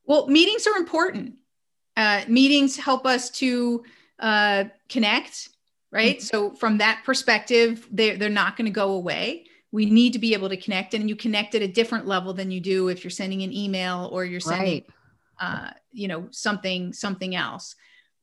Well, 0.05 0.29
meetings 0.29 0.67
are 0.67 0.77
important. 0.77 1.35
Uh, 1.97 2.23
meetings 2.29 2.77
help 2.77 3.07
us 3.07 3.31
to 3.31 3.83
uh, 4.21 4.65
connect, 4.89 5.49
right? 5.91 6.19
Mhm. 6.19 6.23
So 6.23 6.51
from 6.53 6.79
that 6.79 7.03
perspective, 7.05 7.89
they're, 7.91 8.17
they're 8.17 8.29
not 8.29 8.57
going 8.57 8.67
to 8.67 8.71
go 8.71 8.93
away. 8.93 9.47
We 9.77 9.85
need 9.85 10.15
to 10.15 10.19
be 10.19 10.33
able 10.33 10.49
to 10.49 10.57
connect, 10.57 10.95
and 10.95 11.07
you 11.07 11.17
connect 11.17 11.55
at 11.55 11.61
a 11.61 11.69
different 11.69 12.07
level 12.07 12.33
than 12.33 12.51
you 12.51 12.61
do 12.61 12.89
if 12.89 13.05
you're 13.05 13.11
sending 13.11 13.43
an 13.43 13.53
email 13.53 14.09
or 14.11 14.25
you're 14.25 14.41
sending, 14.41 14.85
uh, 15.39 15.71
you 15.93 16.09
know, 16.09 16.29
something 16.31 16.95
something 16.95 17.35
else. 17.37 17.77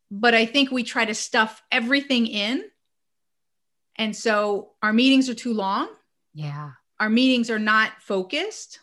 But 0.10 0.34
I 0.34 0.48
think 0.48 0.72
we 0.72 0.82
try 0.84 1.06
to 1.06 1.14
stuff 1.14 1.62
everything 1.72 2.26
in, 2.26 2.64
and 3.98 4.16
so 4.16 4.72
our 4.82 4.94
meetings 4.94 5.30
are 5.30 5.36
too 5.36 5.54
long 5.54 5.90
Yeah. 6.34 6.72
our 7.00 7.10
meetings 7.10 7.52
are 7.52 7.60
not 7.60 8.02
focused. 8.02 8.80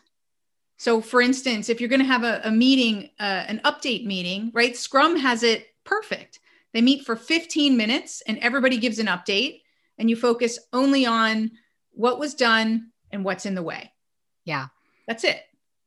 So, 0.77 1.01
for 1.01 1.21
instance, 1.21 1.67
if 1.67 1.79
you're 1.79 1.89
going 1.95 2.05
to 2.07 2.13
have 2.15 2.23
a, 2.23 2.41
a 2.45 2.51
meeting, 2.51 3.09
uh, 3.19 3.43
an 3.51 3.59
update 3.65 4.05
meeting, 4.05 4.49
right? 4.53 4.75
Scrum 4.77 5.17
has 5.17 5.43
it 5.43 5.67
perfect. 5.83 6.39
They 6.73 6.81
meet 6.81 7.05
for 7.05 7.17
15 7.17 7.75
minutes 7.75 8.23
and 8.27 8.37
everybody 8.39 8.77
gives 8.77 8.99
an 8.99 9.07
update, 9.07 9.61
and 9.97 10.09
you 10.09 10.15
focus 10.15 10.57
only 10.71 11.05
on 11.05 11.51
what 11.93 12.19
was 12.19 12.33
done 12.33 12.91
and 13.11 13.23
what's 13.23 13.45
in 13.45 13.55
the 13.55 13.63
way. 13.63 13.91
Yeah. 14.45 14.67
That's 15.07 15.23
it, 15.23 15.41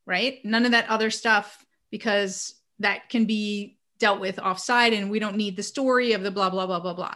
right? 0.05 0.43
None 0.43 0.65
of 0.65 0.71
that 0.71 0.89
other 0.89 1.09
stuff 1.09 1.65
because 1.91 2.55
that 2.79 3.09
can 3.09 3.25
be 3.25 3.77
dealt 3.99 4.19
with 4.19 4.39
offside 4.39 4.93
and 4.93 5.09
we 5.09 5.19
don't 5.19 5.37
need 5.37 5.55
the 5.55 5.63
story 5.63 6.13
of 6.13 6.23
the 6.23 6.31
blah, 6.31 6.49
blah, 6.49 6.65
blah, 6.67 6.79
blah, 6.79 6.93
blah. 6.93 7.15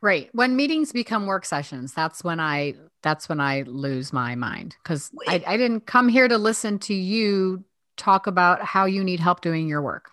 Right. 0.00 0.28
When 0.32 0.56
meetings 0.56 0.92
become 0.92 1.26
work 1.26 1.44
sessions, 1.44 1.92
that's 1.94 2.24
when 2.24 2.40
I 2.40 2.74
that's 3.02 3.28
when 3.28 3.38
I 3.38 3.62
lose 3.62 4.12
my 4.12 4.34
mind 4.34 4.74
because 4.82 5.10
I, 5.28 5.42
I 5.46 5.56
didn't 5.56 5.86
come 5.86 6.08
here 6.08 6.26
to 6.26 6.36
listen 6.36 6.80
to 6.80 6.94
you 6.94 7.64
talk 7.96 8.26
about 8.26 8.62
how 8.62 8.86
you 8.86 9.04
need 9.04 9.20
help 9.20 9.40
doing 9.40 9.68
your 9.68 9.82
work. 9.82 10.10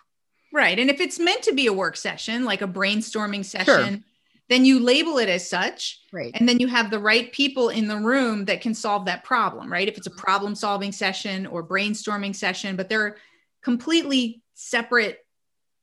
Right. 0.52 0.78
And 0.78 0.88
if 0.88 1.00
it's 1.00 1.18
meant 1.18 1.42
to 1.42 1.52
be 1.52 1.66
a 1.66 1.72
work 1.72 1.96
session, 1.96 2.44
like 2.44 2.62
a 2.62 2.68
brainstorming 2.68 3.44
session, 3.44 4.04
then 4.48 4.64
you 4.64 4.78
label 4.78 5.18
it 5.18 5.28
as 5.28 5.48
such. 5.48 6.00
Right. 6.12 6.30
And 6.34 6.48
then 6.48 6.60
you 6.60 6.68
have 6.68 6.90
the 6.90 6.98
right 6.98 7.32
people 7.32 7.68
in 7.70 7.88
the 7.88 7.96
room 7.96 8.44
that 8.44 8.60
can 8.60 8.74
solve 8.74 9.06
that 9.06 9.24
problem, 9.24 9.72
right? 9.72 9.88
If 9.88 9.96
it's 9.96 10.06
a 10.06 10.10
mm-hmm. 10.10 10.20
problem 10.20 10.54
solving 10.54 10.92
session 10.92 11.46
or 11.46 11.66
brainstorming 11.66 12.34
session, 12.34 12.76
but 12.76 12.88
they're 12.88 13.16
completely 13.62 14.42
separate 14.54 15.20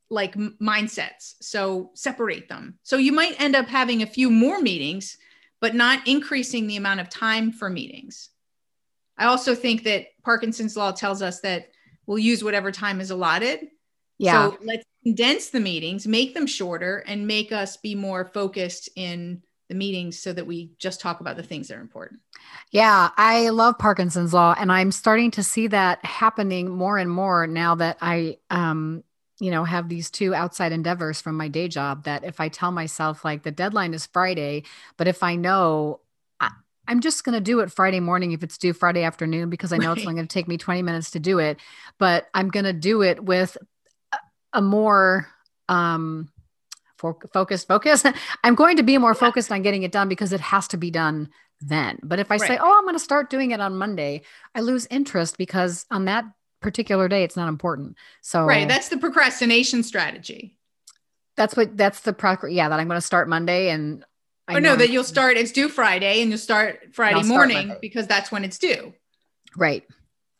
like 0.10 0.36
mindsets. 0.36 1.36
So 1.41 1.91
separate 1.96 2.48
them. 2.48 2.77
So 2.84 2.98
you 2.98 3.12
might 3.12 3.39
end 3.41 3.55
up 3.55 3.67
having 3.67 4.01
a 4.01 4.08
few 4.08 4.29
more 4.29 4.62
meetings, 4.62 5.17
but 5.60 5.75
not 5.75 6.08
increasing 6.08 6.67
the 6.67 6.77
amount 6.77 7.00
of 7.00 7.10
time 7.10 7.51
for 7.51 7.70
meetings. 7.70 8.29
I 9.17 9.25
also 9.25 9.55
think 9.55 9.84
that 9.84 10.08
Parkinson's 10.24 10.77
law 10.77 10.91
tells 10.91 11.22
us 11.22 11.41
that 11.41 11.70
we'll 12.05 12.20
use 12.20 12.43
whatever 12.43 12.72
time 12.72 13.01
is 13.01 13.12
allotted. 13.12 13.67
Yeah. 14.17 14.50
So 14.50 14.58
let's 14.63 14.86
condense 15.03 15.50
the 15.50 15.60
meetings, 15.60 16.08
make 16.08 16.34
them 16.34 16.48
shorter, 16.48 17.03
and 17.08 17.27
make 17.27 17.51
us 17.51 17.77
be 17.77 17.96
more 17.96 18.25
focused 18.25 18.89
in 18.96 19.41
the 19.70 19.75
meetings 19.75 20.20
so 20.20 20.34
that 20.34 20.46
we 20.46 20.72
just 20.77 21.00
talk 21.00 21.20
about 21.20 21.38
the 21.38 21.43
things 21.43 21.67
that 21.67 21.77
are 21.77 21.82
important. 21.82 22.20
Yeah, 22.72 23.10
I 23.17 23.50
love 23.50 23.77
Parkinson's 23.77 24.34
law 24.34 24.55
and 24.58 24.72
I'm 24.72 24.91
starting 24.91 25.32
to 25.32 25.43
see 25.43 25.67
that 25.67 26.03
happening 26.05 26.70
more 26.70 26.98
and 26.98 27.10
more 27.10 27.48
now 27.48 27.75
that 27.75 27.98
I 28.01 28.38
um 28.50 29.03
you 29.39 29.51
know 29.51 29.63
have 29.63 29.89
these 29.89 30.12
two 30.12 30.36
outside 30.36 30.72
endeavors 30.74 31.22
from 31.22 31.38
my 31.38 31.48
day 31.48 31.67
job 31.67 32.03
that 32.03 32.24
if 32.24 32.39
I 32.39 32.50
tell 32.50 32.72
myself 32.72 33.25
like 33.25 33.43
the 33.43 33.51
deadline 33.51 33.93
is 33.93 34.05
Friday, 34.05 34.63
but 34.98 35.08
if 35.08 35.24
I 35.24 35.36
know 35.36 36.01
I'm 36.88 37.00
just 37.00 37.24
going 37.24 37.34
to 37.34 37.41
do 37.41 37.62
it 37.62 37.72
Friday 37.72 38.01
morning 38.01 38.34
if 38.34 38.43
it's 38.43 38.58
due 38.58 38.74
Friday 38.74 39.03
afternoon 39.03 39.50
because 39.50 39.72
I 39.72 39.77
know 39.77 39.93
it's 39.93 40.01
only 40.01 40.15
going 40.15 40.27
to 40.27 40.34
take 40.34 40.50
me 40.50 40.58
20 40.58 40.82
minutes 40.82 41.12
to 41.12 41.20
do 41.20 41.39
it, 41.39 41.60
but 41.98 42.27
I'm 42.34 42.50
going 42.50 42.65
to 42.65 42.74
do 42.74 43.03
it 43.03 43.24
with 43.24 43.58
a, 44.53 44.62
more 44.62 45.27
um 45.69 46.29
fo- 46.98 47.19
focused 47.33 47.67
focus. 47.67 48.03
I'm 48.43 48.55
going 48.55 48.77
to 48.77 48.83
be 48.83 48.98
more 48.98 49.13
focused 49.13 49.51
on 49.51 49.62
getting 49.62 49.83
it 49.83 49.91
done 49.91 50.10
because 50.10 50.33
it 50.33 50.39
has 50.41 50.67
to 50.69 50.77
be 50.77 50.91
done 50.91 51.29
then. 51.62 52.00
But 52.03 52.19
if 52.19 52.31
I 52.31 52.38
say, 52.38 52.57
"Oh, 52.62 52.77
I'm 52.77 52.83
going 52.83 52.95
to 52.95 53.00
start 53.00 53.29
doing 53.29 53.51
it 53.51 53.60
on 53.60 53.77
Monday," 53.77 54.22
I 54.55 54.62
lose 54.62 54.86
interest 54.89 55.38
because 55.38 55.86
on 55.91 56.05
that 56.05 56.25
particular 56.62 57.07
day 57.10 57.24
it's 57.24 57.36
not 57.36 57.50
important. 57.50 57.98
So 58.22 58.45
Right. 58.45 58.67
That's 58.67 58.88
the 58.89 58.98
procrastination 58.98 59.83
strategy. 59.83 60.57
that's 61.36 61.55
what 61.57 61.75
that's 61.75 62.01
the 62.01 62.13
proc- 62.13 62.45
yeah 62.50 62.69
that 62.69 62.79
I'm 62.79 62.88
going 62.88 62.98
to 62.98 63.05
start 63.05 63.27
Monday 63.27 63.69
and 63.69 64.05
I 64.48 64.57
or 64.57 64.62
no, 64.62 64.72
know 64.72 64.75
that 64.77 64.89
you'll 64.89 65.03
start, 65.05 65.38
it's 65.38 65.51
due 65.53 65.69
Friday 65.69 66.22
and 66.22 66.29
you'll 66.29 66.38
start 66.38 66.79
Friday 66.93 67.15
I'll 67.15 67.24
start 67.24 67.50
morning 67.50 67.77
because 67.81 68.07
that's 68.07 68.29
when 68.31 68.43
it's 68.43 68.57
due. 68.57 68.93
right. 69.55 69.83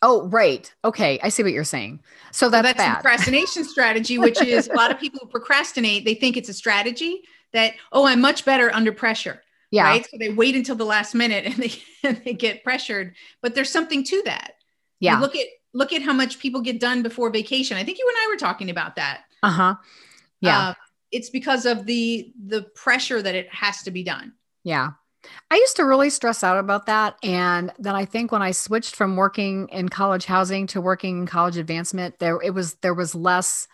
Oh, 0.06 0.28
right. 0.28 0.72
Okay, 0.84 1.18
I 1.24 1.30
see 1.30 1.42
what 1.44 1.54
you're 1.54 1.64
saying. 1.64 2.02
So 2.32 2.48
So 2.48 2.50
that's, 2.50 2.74
that's 2.78 3.02
procrastination 3.02 3.64
strategy, 3.64 4.18
which 4.18 4.40
is 4.42 4.68
a 4.68 4.74
lot 4.74 4.92
of 4.92 5.00
people 5.00 5.20
who 5.24 5.28
procrastinate, 5.30 6.04
they 6.06 6.14
think 6.14 6.36
it's 6.38 6.50
a 6.50 6.54
strategy 6.54 7.22
that, 7.54 7.74
oh, 7.94 8.06
I'm 8.06 8.20
much 8.20 8.44
better 8.46 8.70
under 8.76 8.92
pressure. 8.92 9.42
yeah. 9.72 9.86
Right. 9.86 10.06
So 10.12 10.18
they 10.20 10.30
wait 10.30 10.56
until 10.56 10.76
the 10.76 10.86
last 10.86 11.16
minute 11.16 11.46
and 11.46 11.56
they, 11.56 11.72
and 12.04 12.22
they 12.26 12.34
get 12.34 12.64
pressured. 12.64 13.16
But 13.42 13.56
there's 13.56 13.70
something 13.72 14.04
to 14.04 14.22
that. 14.26 14.56
You 15.00 15.08
Yeah. 15.12 15.20
look 15.20 15.36
at 15.36 15.48
look 15.76 15.92
at 15.94 16.02
how 16.04 16.14
much 16.14 16.38
people 16.38 16.62
get 16.62 16.80
done 16.80 17.02
before 17.02 17.30
vacation. 17.32 17.78
I 17.78 17.84
think 17.84 17.98
you 17.98 18.06
and 18.08 18.18
I 18.24 18.28
were 18.32 18.38
talking 18.38 18.70
about 18.70 18.96
that. 18.98 19.22
Uh-huh. 19.42 19.76
Yeah. 20.42 20.60
Uh, 20.70 20.74
it's 21.12 21.30
because 21.30 21.66
of 21.66 21.86
the 21.86 22.32
the 22.46 22.64
pressure 22.76 23.22
that 23.22 23.36
it 23.36 23.48
has 23.54 23.84
to 23.84 23.92
be 23.92 24.04
done. 24.04 24.34
Yeah. 24.64 24.92
I 25.50 25.56
used 25.56 25.76
to 25.78 25.86
really 25.86 26.10
stress 26.10 26.44
out 26.44 26.58
about 26.58 26.88
that. 26.88 27.18
And 27.24 27.72
then 27.80 27.96
I 27.96 28.06
think 28.06 28.32
when 28.32 28.42
I 28.42 28.52
switched 28.52 28.96
from 28.96 29.16
working 29.16 29.70
in 29.70 29.90
college 29.90 30.26
housing 30.26 30.68
to 30.68 30.82
working 30.82 31.20
in 31.20 31.28
college 31.28 31.58
advancement, 31.58 32.20
there 32.20 32.42
it 32.42 32.54
was 32.54 32.76
there 32.76 32.94
was 32.94 33.16
less 33.16 33.68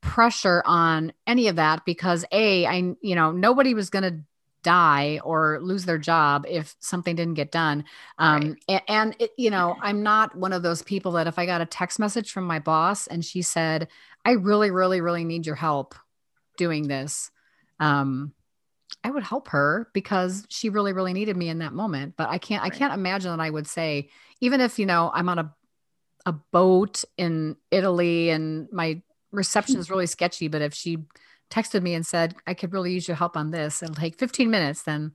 pressure 0.00 0.62
on 0.66 1.12
any 1.26 1.48
of 1.48 1.56
that 1.56 1.84
because 1.84 2.24
a 2.30 2.66
I 2.66 2.94
you 3.00 3.14
know 3.14 3.32
nobody 3.32 3.74
was 3.74 3.90
going 3.90 4.02
to 4.02 4.20
die 4.62 5.20
or 5.22 5.58
lose 5.60 5.84
their 5.84 5.98
job 5.98 6.46
if 6.48 6.74
something 6.80 7.16
didn't 7.16 7.34
get 7.34 7.52
done. 7.52 7.84
Um, 8.18 8.56
a- 8.68 8.90
and, 8.90 9.14
it, 9.18 9.30
you 9.36 9.50
know 9.50 9.76
I'm 9.82 10.02
not 10.02 10.36
one 10.36 10.52
of 10.52 10.62
those 10.62 10.82
people 10.82 11.12
that 11.12 11.26
if 11.26 11.38
I 11.38 11.46
got 11.46 11.60
a 11.60 11.66
text 11.66 11.98
message 11.98 12.32
from 12.32 12.44
my 12.44 12.58
boss 12.58 13.06
and 13.06 13.24
she 13.24 13.42
said 13.42 13.88
I 14.24 14.32
really 14.32 14.70
really 14.70 15.00
really 15.00 15.24
need 15.24 15.46
your 15.46 15.56
help 15.56 15.94
doing 16.56 16.88
this. 16.88 17.30
Um, 17.80 18.32
I 19.04 19.10
would 19.10 19.22
help 19.22 19.48
her 19.48 19.88
because 19.92 20.46
she 20.48 20.70
really 20.70 20.92
really 20.92 21.12
needed 21.12 21.36
me 21.36 21.48
in 21.48 21.58
that 21.58 21.72
moment. 21.72 22.14
But 22.16 22.30
I 22.30 22.38
can't 22.38 22.62
right. 22.62 22.72
I 22.72 22.76
can't 22.76 22.94
imagine 22.94 23.30
that 23.30 23.42
I 23.42 23.50
would 23.50 23.66
say 23.66 24.08
even 24.40 24.60
if 24.60 24.78
you 24.78 24.86
know 24.86 25.10
I'm 25.12 25.28
on 25.28 25.38
a 25.38 25.54
a 26.26 26.32
boat 26.32 27.04
in 27.18 27.56
Italy 27.70 28.30
and 28.30 28.66
my 28.72 29.02
reception 29.30 29.76
is 29.76 29.86
mm-hmm. 29.86 29.94
really 29.94 30.06
sketchy, 30.06 30.48
but 30.48 30.62
if 30.62 30.72
she 30.72 30.98
texted 31.50 31.82
me 31.82 31.94
and 31.94 32.06
said 32.06 32.34
I 32.46 32.54
could 32.54 32.72
really 32.72 32.92
use 32.92 33.06
your 33.06 33.16
help 33.16 33.36
on 33.36 33.50
this, 33.50 33.82
it'll 33.82 33.94
take 33.94 34.18
15 34.18 34.50
minutes, 34.50 34.82
then 34.82 35.12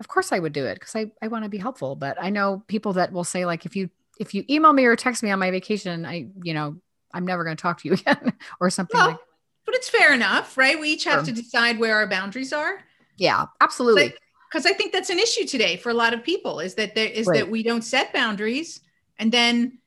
of 0.00 0.08
course 0.08 0.32
I 0.32 0.40
would 0.40 0.52
do 0.52 0.66
it 0.66 0.74
because 0.74 0.96
I, 0.96 1.12
I 1.22 1.28
want 1.28 1.44
to 1.44 1.48
be 1.48 1.58
helpful. 1.58 1.94
But 1.94 2.18
I 2.20 2.30
know 2.30 2.64
people 2.66 2.94
that 2.94 3.12
will 3.12 3.24
say 3.24 3.46
like 3.46 3.64
if 3.64 3.76
you 3.76 3.88
if 4.18 4.34
you 4.34 4.44
email 4.50 4.72
me 4.72 4.84
or 4.84 4.96
text 4.96 5.22
me 5.22 5.30
on 5.30 5.38
my 5.38 5.50
vacation, 5.50 6.04
I 6.04 6.28
you 6.42 6.54
know 6.54 6.76
I'm 7.14 7.26
never 7.26 7.44
going 7.44 7.56
to 7.56 7.62
talk 7.62 7.80
to 7.82 7.88
you 7.88 7.94
again 8.00 8.32
or 8.60 8.70
something 8.70 8.98
well, 8.98 9.08
like. 9.08 9.18
But 9.64 9.76
it's 9.76 9.88
fair 9.88 10.12
enough, 10.12 10.56
right? 10.56 10.78
We 10.78 10.90
each 10.90 11.04
have 11.04 11.24
sure. 11.24 11.34
to 11.34 11.40
decide 11.40 11.78
where 11.78 11.94
our 11.96 12.08
boundaries 12.08 12.52
are. 12.52 12.80
Yeah, 13.22 13.46
absolutely. 13.60 14.14
Because 14.50 14.66
I 14.66 14.72
think 14.72 14.92
that's 14.92 15.08
an 15.08 15.18
issue 15.20 15.46
today 15.46 15.76
for 15.76 15.90
a 15.90 15.94
lot 15.94 16.12
of 16.12 16.24
people 16.24 16.58
is 16.58 16.74
that 16.74 16.96
there 16.96 17.06
is 17.06 17.26
right. 17.26 17.38
that 17.38 17.48
we 17.48 17.62
don't 17.62 17.82
set 17.82 18.12
boundaries 18.12 18.80
and 19.18 19.30
then 19.30 19.78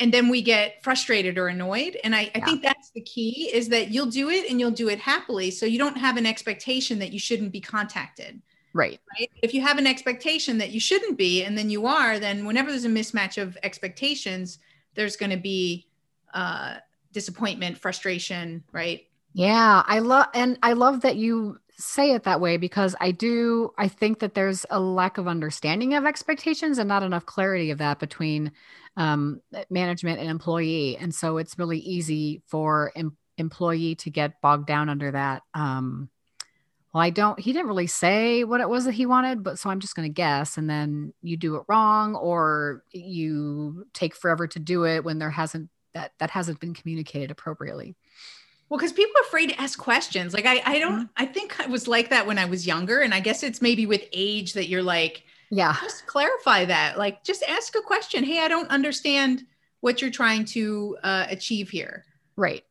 and 0.00 0.12
then 0.12 0.28
we 0.28 0.42
get 0.42 0.82
frustrated 0.82 1.38
or 1.38 1.48
annoyed. 1.48 1.96
And 2.04 2.14
I, 2.14 2.30
I 2.34 2.40
think 2.40 2.62
that's 2.62 2.90
the 2.90 3.00
key 3.00 3.50
is 3.52 3.68
that 3.70 3.90
you'll 3.90 4.06
do 4.06 4.28
it 4.28 4.48
and 4.48 4.60
you'll 4.60 4.70
do 4.70 4.88
it 4.88 4.98
happily. 5.00 5.50
So 5.50 5.66
you 5.66 5.78
don't 5.78 5.96
have 5.96 6.16
an 6.16 6.24
expectation 6.26 7.00
that 7.00 7.12
you 7.12 7.18
shouldn't 7.18 7.50
be 7.50 7.60
contacted. 7.60 8.40
Right. 8.74 9.00
Right? 9.18 9.30
If 9.42 9.54
you 9.54 9.60
have 9.62 9.78
an 9.78 9.88
expectation 9.88 10.58
that 10.58 10.70
you 10.70 10.78
shouldn't 10.78 11.18
be 11.18 11.44
and 11.44 11.56
then 11.56 11.70
you 11.70 11.86
are 11.86 12.18
then 12.18 12.44
whenever 12.44 12.70
there's 12.70 12.84
a 12.84 12.88
mismatch 12.88 13.40
of 13.40 13.56
expectations 13.62 14.58
there's 14.94 15.16
going 15.16 15.30
to 15.30 15.36
be 15.36 15.86
uh, 16.34 16.74
disappointment 17.12 17.78
frustration 17.78 18.64
right? 18.72 19.02
Yeah 19.32 19.82
i 19.86 19.98
love 20.00 20.26
and 20.34 20.58
i 20.62 20.72
love 20.72 21.02
that 21.02 21.16
you 21.16 21.58
say 21.78 22.12
it 22.12 22.24
that 22.24 22.40
way 22.40 22.56
because 22.56 22.96
I 23.00 23.12
do 23.12 23.72
I 23.78 23.88
think 23.88 24.18
that 24.18 24.34
there's 24.34 24.66
a 24.70 24.80
lack 24.80 25.16
of 25.16 25.28
understanding 25.28 25.94
of 25.94 26.04
expectations 26.04 26.78
and 26.78 26.88
not 26.88 27.04
enough 27.04 27.24
clarity 27.24 27.70
of 27.70 27.78
that 27.78 28.00
between 28.00 28.52
um, 28.96 29.40
management 29.70 30.18
and 30.18 30.28
employee, 30.28 30.96
and 30.96 31.14
so 31.14 31.38
it's 31.38 31.58
really 31.58 31.78
easy 31.78 32.42
for 32.46 32.92
em- 32.96 33.16
employee 33.36 33.94
to 33.96 34.10
get 34.10 34.40
bogged 34.40 34.66
down 34.66 34.88
under 34.88 35.12
that. 35.12 35.42
Um, 35.54 36.10
well, 36.92 37.02
I 37.02 37.10
don't. 37.10 37.38
He 37.38 37.52
didn't 37.52 37.68
really 37.68 37.86
say 37.86 38.42
what 38.42 38.60
it 38.60 38.68
was 38.68 38.86
that 38.86 38.92
he 38.92 39.06
wanted, 39.06 39.44
but 39.44 39.58
so 39.58 39.70
I'm 39.70 39.78
just 39.78 39.94
going 39.94 40.08
to 40.08 40.12
guess, 40.12 40.58
and 40.58 40.68
then 40.68 41.12
you 41.22 41.36
do 41.36 41.56
it 41.56 41.62
wrong, 41.68 42.16
or 42.16 42.82
you 42.90 43.86
take 43.94 44.16
forever 44.16 44.48
to 44.48 44.58
do 44.58 44.84
it 44.84 45.04
when 45.04 45.18
there 45.18 45.30
hasn't 45.30 45.70
that 45.94 46.12
that 46.18 46.30
hasn't 46.30 46.60
been 46.60 46.74
communicated 46.74 47.30
appropriately. 47.30 47.94
Well, 48.68 48.78
because 48.78 48.92
people 48.92 49.14
are 49.18 49.26
afraid 49.26 49.48
to 49.48 49.60
ask 49.60 49.78
questions. 49.78 50.34
Like 50.34 50.46
I, 50.46 50.62
I 50.64 50.78
don't. 50.78 50.92
Mm-hmm. 50.92 51.12
I 51.16 51.26
think 51.26 51.58
I 51.60 51.66
was 51.66 51.88
like 51.88 52.10
that 52.10 52.26
when 52.26 52.38
I 52.38 52.44
was 52.44 52.66
younger, 52.66 53.00
and 53.00 53.14
I 53.14 53.20
guess 53.20 53.42
it's 53.42 53.62
maybe 53.62 53.86
with 53.86 54.02
age 54.12 54.52
that 54.52 54.68
you're 54.68 54.82
like, 54.82 55.24
yeah, 55.50 55.76
just 55.80 56.06
clarify 56.06 56.66
that. 56.66 56.98
Like, 56.98 57.24
just 57.24 57.42
ask 57.44 57.74
a 57.76 57.80
question. 57.80 58.24
Hey, 58.24 58.40
I 58.40 58.48
don't 58.48 58.68
understand 58.70 59.46
what 59.80 60.02
you're 60.02 60.10
trying 60.10 60.44
to 60.46 60.98
uh, 61.02 61.26
achieve 61.30 61.70
here. 61.70 62.04
Right. 62.36 62.64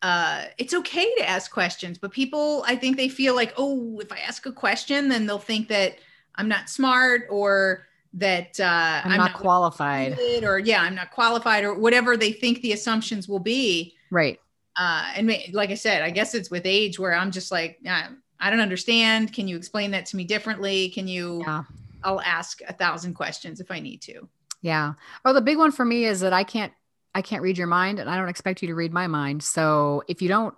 Uh, 0.00 0.44
it's 0.58 0.74
okay 0.74 1.12
to 1.14 1.28
ask 1.28 1.50
questions, 1.50 1.96
but 1.96 2.10
people, 2.10 2.64
I 2.66 2.74
think 2.74 2.96
they 2.96 3.08
feel 3.08 3.36
like, 3.36 3.54
oh, 3.56 4.00
if 4.00 4.10
I 4.10 4.18
ask 4.18 4.46
a 4.46 4.52
question, 4.52 5.08
then 5.08 5.26
they'll 5.26 5.38
think 5.38 5.68
that 5.68 5.96
I'm 6.34 6.48
not 6.48 6.68
smart 6.68 7.28
or 7.30 7.86
that 8.14 8.58
uh, 8.58 8.64
I'm, 9.04 9.12
I'm 9.12 9.18
not, 9.18 9.30
not 9.30 9.40
qualified, 9.40 10.18
or 10.42 10.58
yeah, 10.58 10.82
I'm 10.82 10.96
not 10.96 11.12
qualified, 11.12 11.62
or 11.64 11.74
whatever 11.74 12.16
they 12.16 12.32
think 12.32 12.62
the 12.62 12.72
assumptions 12.72 13.28
will 13.28 13.38
be. 13.38 13.94
Right 14.10 14.38
uh, 14.76 15.12
and 15.16 15.34
like 15.52 15.70
I 15.70 15.74
said, 15.74 16.02
I 16.02 16.10
guess 16.10 16.34
it's 16.34 16.50
with 16.50 16.62
age 16.64 16.98
where 16.98 17.14
I'm 17.14 17.30
just 17.30 17.50
like, 17.50 17.78
I 17.86 18.50
don't 18.50 18.60
understand. 18.60 19.32
Can 19.32 19.48
you 19.48 19.56
explain 19.56 19.90
that 19.92 20.06
to 20.06 20.16
me 20.16 20.24
differently? 20.24 20.88
Can 20.90 21.06
you? 21.08 21.42
Yeah. 21.46 21.64
I'll 22.04 22.20
ask 22.20 22.60
a 22.66 22.72
thousand 22.72 23.14
questions 23.14 23.60
if 23.60 23.70
I 23.70 23.78
need 23.78 24.02
to. 24.02 24.28
Yeah. 24.60 24.94
Or 25.24 25.32
the 25.32 25.40
big 25.40 25.58
one 25.58 25.70
for 25.70 25.84
me 25.84 26.04
is 26.04 26.20
that 26.20 26.32
I 26.32 26.42
can't 26.42 26.72
I 27.14 27.22
can't 27.22 27.42
read 27.42 27.58
your 27.58 27.66
mind 27.66 27.98
and 27.98 28.08
I 28.08 28.16
don't 28.16 28.28
expect 28.28 28.62
you 28.62 28.68
to 28.68 28.74
read 28.74 28.92
my 28.92 29.06
mind. 29.06 29.42
So 29.42 30.02
if 30.08 30.22
you 30.22 30.28
don't 30.28 30.54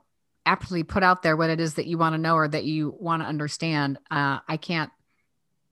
aptly 0.46 0.84
put 0.84 1.02
out 1.02 1.22
there 1.22 1.36
what 1.36 1.50
it 1.50 1.60
is 1.60 1.74
that 1.74 1.86
you 1.86 1.98
want 1.98 2.14
to 2.14 2.18
know 2.18 2.34
or 2.34 2.48
that 2.48 2.64
you 2.64 2.94
want 2.98 3.22
to 3.22 3.28
understand, 3.28 3.98
uh, 4.10 4.38
I 4.46 4.56
can't. 4.56 4.90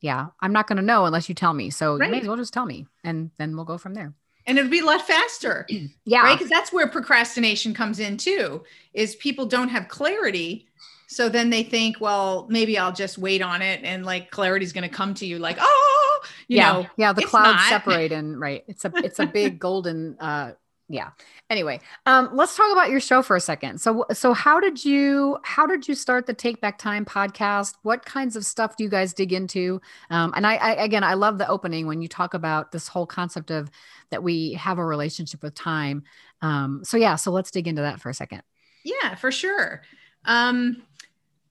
Yeah, 0.00 0.26
I'm 0.40 0.52
not 0.52 0.66
going 0.66 0.78
to 0.78 0.83
know 0.83 1.05
unless 1.05 1.28
you 1.28 1.35
tell 1.35 1.55
me. 1.55 1.70
So 1.70 1.96
right. 1.96 2.07
you 2.07 2.11
may 2.11 2.20
as 2.20 2.26
well 2.26 2.37
just 2.37 2.52
tell 2.52 2.66
me, 2.66 2.87
and 3.05 3.31
then 3.38 3.55
we'll 3.55 3.64
go 3.64 3.78
from 3.78 3.94
there 3.94 4.12
and 4.46 4.59
it'll 4.59 4.70
be 4.70 4.81
a 4.81 4.85
lot 4.85 5.07
faster. 5.07 5.66
yeah. 6.05 6.22
Right. 6.22 6.38
Because 6.38 6.50
that's 6.50 6.72
where 6.72 6.88
procrastination 6.88 7.74
comes 7.74 8.00
in 8.00 8.16
too, 8.16 8.64
is 8.94 9.16
people 9.16 9.46
don't 9.46 9.68
have 9.68 9.88
clarity. 9.88 10.68
So 11.07 11.28
then 11.28 11.50
they 11.50 11.62
think, 11.62 12.00
well, 12.00 12.46
maybe 12.48 12.78
I'll 12.78 12.92
just 12.92 13.18
wait 13.18 13.42
on 13.42 13.61
it 13.61 13.81
and 13.85 14.07
like 14.07 14.31
clarity 14.31 14.64
is 14.64 14.72
going 14.72 14.88
to 14.88 14.94
come 14.94 15.12
to 15.14 15.26
you 15.26 15.38
like, 15.38 15.59
oh, 15.61 16.20
you 16.48 16.57
yeah. 16.57 16.72
know. 16.72 16.87
Yeah. 16.96 17.12
The 17.12 17.22
clouds 17.22 17.59
not. 17.59 17.68
separate 17.68 18.12
and 18.12 18.40
right. 18.40 18.64
It's 18.66 18.85
a, 18.85 18.92
it's 18.96 19.18
a 19.18 19.26
big 19.26 19.59
golden, 19.59 20.16
uh, 20.18 20.52
yeah. 20.92 21.11
Anyway 21.48 21.81
um, 22.07 22.28
let's 22.33 22.57
talk 22.57 22.70
about 22.70 22.90
your 22.90 23.00
show 23.00 23.22
for 23.22 23.35
a 23.35 23.40
second. 23.40 23.81
So 23.81 24.05
so 24.12 24.35
how 24.35 24.61
did 24.61 24.85
you 24.85 25.38
how 25.42 25.66
did 25.66 25.88
you 25.88 25.94
start 25.94 26.26
the 26.26 26.35
take 26.35 26.61
back 26.61 26.78
time 26.78 27.05
podcast? 27.05 27.74
What 27.83 28.05
kinds 28.05 28.37
of 28.37 28.44
stuff 28.44 28.76
do 28.76 28.85
you 28.85 28.90
guys 28.90 29.14
dig 29.14 29.33
into? 29.33 29.81
Um, 30.11 30.33
and 30.37 30.46
I, 30.46 30.57
I 30.57 30.72
again 30.74 31.02
i 31.02 31.14
love 31.14 31.38
the 31.38 31.48
opening 31.48 31.87
when 31.87 32.02
you 32.02 32.09
talk 32.09 32.35
about 32.35 32.72
this 32.72 32.88
whole 32.88 33.07
concept 33.07 33.50
of 33.50 33.70
that 34.11 34.22
we 34.22 34.52
have 34.55 34.78
a 34.78 34.85
relationship 34.85 35.42
with 35.42 35.55
time. 35.55 36.05
Um, 36.42 36.83
so 36.85 36.96
yeah 36.96 37.16
so 37.16 37.31
let's 37.31 37.50
dig 37.50 37.66
into 37.66 37.83
that 37.83 38.00
for 38.00 38.11
a 38.11 38.14
second. 38.14 38.42
Yeah 38.85 39.14
for 39.14 39.33
sure. 39.33 39.83
Um, 40.24 40.83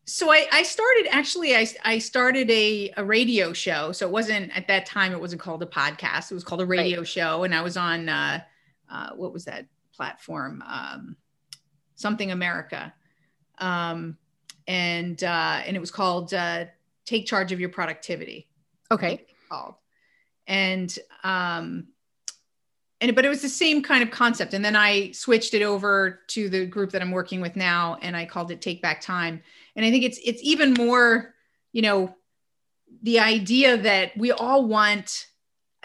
so 0.05 0.31
I, 0.31 0.47
I, 0.51 0.63
started 0.63 1.07
actually 1.11 1.55
I, 1.55 1.67
I 1.85 1.99
started 1.99 2.49
a, 2.49 2.91
a 2.97 3.03
radio 3.03 3.53
show. 3.53 3.91
So 3.91 4.07
it 4.07 4.11
wasn't 4.11 4.55
at 4.55 4.67
that 4.67 4.85
time 4.85 5.13
it 5.13 5.21
wasn't 5.21 5.41
called 5.41 5.61
a 5.63 5.65
podcast. 5.65 6.31
It 6.31 6.33
was 6.33 6.43
called 6.43 6.61
a 6.61 6.65
radio 6.65 6.99
right. 6.99 7.07
show 7.07 7.43
and 7.43 7.53
i 7.55 7.61
was 7.61 7.77
on 7.77 8.09
uh, 8.09 8.41
uh, 8.91 9.11
what 9.15 9.33
was 9.33 9.45
that 9.45 9.65
platform? 9.93 10.63
Um, 10.67 11.15
Something 11.95 12.31
America. 12.31 12.93
Um, 13.59 14.17
and 14.67 15.23
uh, 15.23 15.61
and 15.65 15.75
it 15.75 15.79
was 15.79 15.91
called 15.91 16.33
uh, 16.33 16.65
Take 17.05 17.25
Charge 17.25 17.51
of 17.51 17.59
Your 17.59 17.69
Productivity. 17.69 18.47
Okay. 18.89 19.25
Called. 19.49 19.75
And 20.47 20.97
um, 21.23 21.87
and 22.99 23.15
but 23.15 23.25
it 23.25 23.29
was 23.29 23.41
the 23.41 23.49
same 23.49 23.81
kind 23.81 24.03
of 24.03 24.11
concept. 24.11 24.53
And 24.53 24.63
then 24.63 24.75
I 24.75 25.11
switched 25.11 25.53
it 25.53 25.61
over 25.61 26.21
to 26.29 26.49
the 26.49 26.65
group 26.65 26.91
that 26.91 27.01
I'm 27.01 27.11
working 27.11 27.41
with 27.41 27.55
now, 27.55 27.97
and 28.01 28.15
I 28.15 28.25
called 28.25 28.51
it 28.51 28.61
Take 28.61 28.81
Back 28.81 29.01
Time. 29.01 29.41
And 29.75 29.85
I 29.85 29.91
think 29.91 30.03
it's 30.03 30.19
it's 30.23 30.41
even 30.43 30.73
more, 30.73 31.33
you 31.71 31.81
know, 31.81 32.15
the 33.03 33.19
idea 33.19 33.77
that 33.77 34.15
we 34.17 34.31
all 34.31 34.65
want 34.65 35.27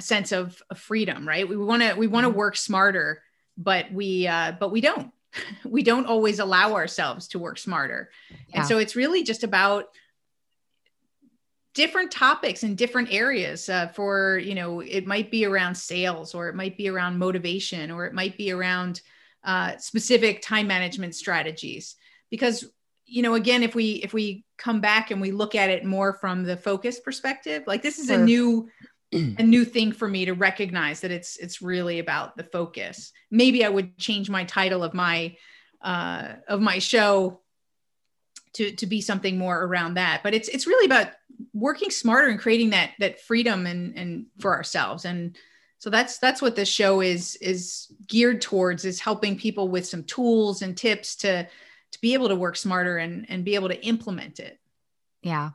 sense 0.01 0.33
of, 0.33 0.63
of 0.71 0.79
freedom, 0.79 1.27
right? 1.27 1.49
We 1.49 1.57
want 1.57 1.83
to 1.83 1.95
we 1.95 2.07
want 2.07 2.25
to 2.25 2.31
mm-hmm. 2.31 2.39
work 2.39 2.57
smarter, 2.57 3.23
but 3.57 3.93
we 3.93 4.27
uh, 4.27 4.53
but 4.59 4.71
we 4.71 4.81
don't. 4.81 5.13
we 5.65 5.83
don't 5.83 6.07
always 6.07 6.39
allow 6.39 6.75
ourselves 6.75 7.29
to 7.29 7.39
work 7.39 7.59
smarter, 7.59 8.11
yeah. 8.49 8.61
and 8.61 8.67
so 8.67 8.79
it's 8.79 8.97
really 8.97 9.23
just 9.23 9.45
about 9.45 9.89
different 11.77 12.11
topics 12.11 12.63
in 12.63 12.75
different 12.75 13.13
areas 13.13 13.69
uh, 13.69 13.87
for 13.89 14.39
you 14.39 14.55
know 14.55 14.81
it 14.81 15.07
might 15.07 15.31
be 15.31 15.45
around 15.45 15.75
sales 15.75 16.35
or 16.35 16.49
it 16.49 16.55
might 16.55 16.77
be 16.79 16.89
around 16.89 17.19
motivation 17.19 17.91
or 17.91 18.07
it 18.07 18.15
might 18.15 18.37
be 18.39 18.51
around 18.51 19.03
uh, 19.45 19.77
specific 19.77 20.41
time 20.41 20.67
management 20.67 21.15
strategies 21.15 21.97
because 22.31 22.65
you 23.05 23.21
know 23.21 23.35
again 23.35 23.63
if 23.63 23.75
we 23.75 23.93
if 24.03 24.15
we 24.15 24.43
come 24.57 24.81
back 24.81 25.11
and 25.11 25.21
we 25.21 25.31
look 25.31 25.55
at 25.55 25.69
it 25.69 25.85
more 25.85 26.15
from 26.15 26.45
the 26.45 26.57
focus 26.57 26.99
perspective 26.99 27.63
like 27.67 27.83
this 27.83 27.99
is 27.99 28.07
sure. 28.07 28.21
a 28.21 28.25
new 28.25 28.67
a 29.39 29.43
new 29.43 29.65
thing 29.65 29.93
for 29.93 30.09
me 30.09 30.25
to 30.25 30.35
recognize 30.35 31.01
that 31.01 31.11
it's 31.11 31.37
it's 31.37 31.63
really 31.63 31.99
about 31.99 32.37
the 32.37 32.45
focus. 32.45 33.13
Maybe 33.31 33.65
i 33.65 33.69
would 33.69 33.99
change 33.99 34.31
my 34.31 34.45
title 34.45 34.83
of 34.83 34.95
my 34.95 35.37
uh 35.83 36.35
of 36.49 36.61
my 36.61 36.79
show 36.79 37.41
to 38.55 38.73
to 38.73 38.87
be 38.87 39.01
something 39.01 39.39
more 39.39 39.65
around 39.65 39.95
that. 39.95 40.23
But 40.23 40.35
it's 40.35 40.49
it's 40.49 40.67
really 40.67 40.87
about 40.87 41.09
working 41.53 41.91
smarter 41.91 42.29
and 42.29 42.39
creating 42.39 42.71
that 42.71 42.93
that 42.99 43.21
freedom 43.21 43.67
and 43.67 43.97
and 43.97 44.27
for 44.41 44.55
ourselves. 44.55 45.05
And 45.05 45.37
so 45.79 45.91
that's 45.91 46.19
that's 46.19 46.41
what 46.41 46.57
this 46.57 46.69
show 46.69 47.01
is 47.01 47.37
is 47.37 47.93
geared 48.07 48.41
towards 48.41 48.85
is 48.85 49.01
helping 49.01 49.37
people 49.39 49.69
with 49.69 49.87
some 49.87 50.05
tools 50.05 50.63
and 50.63 50.77
tips 50.77 51.17
to 51.17 51.47
to 51.93 52.01
be 52.01 52.15
able 52.15 52.29
to 52.29 52.37
work 52.37 52.57
smarter 52.57 52.99
and 52.99 53.27
and 53.29 53.45
be 53.45 53.55
able 53.55 53.69
to 53.69 53.85
implement 53.85 54.41
it 54.41 54.59
yeah. 55.27 55.51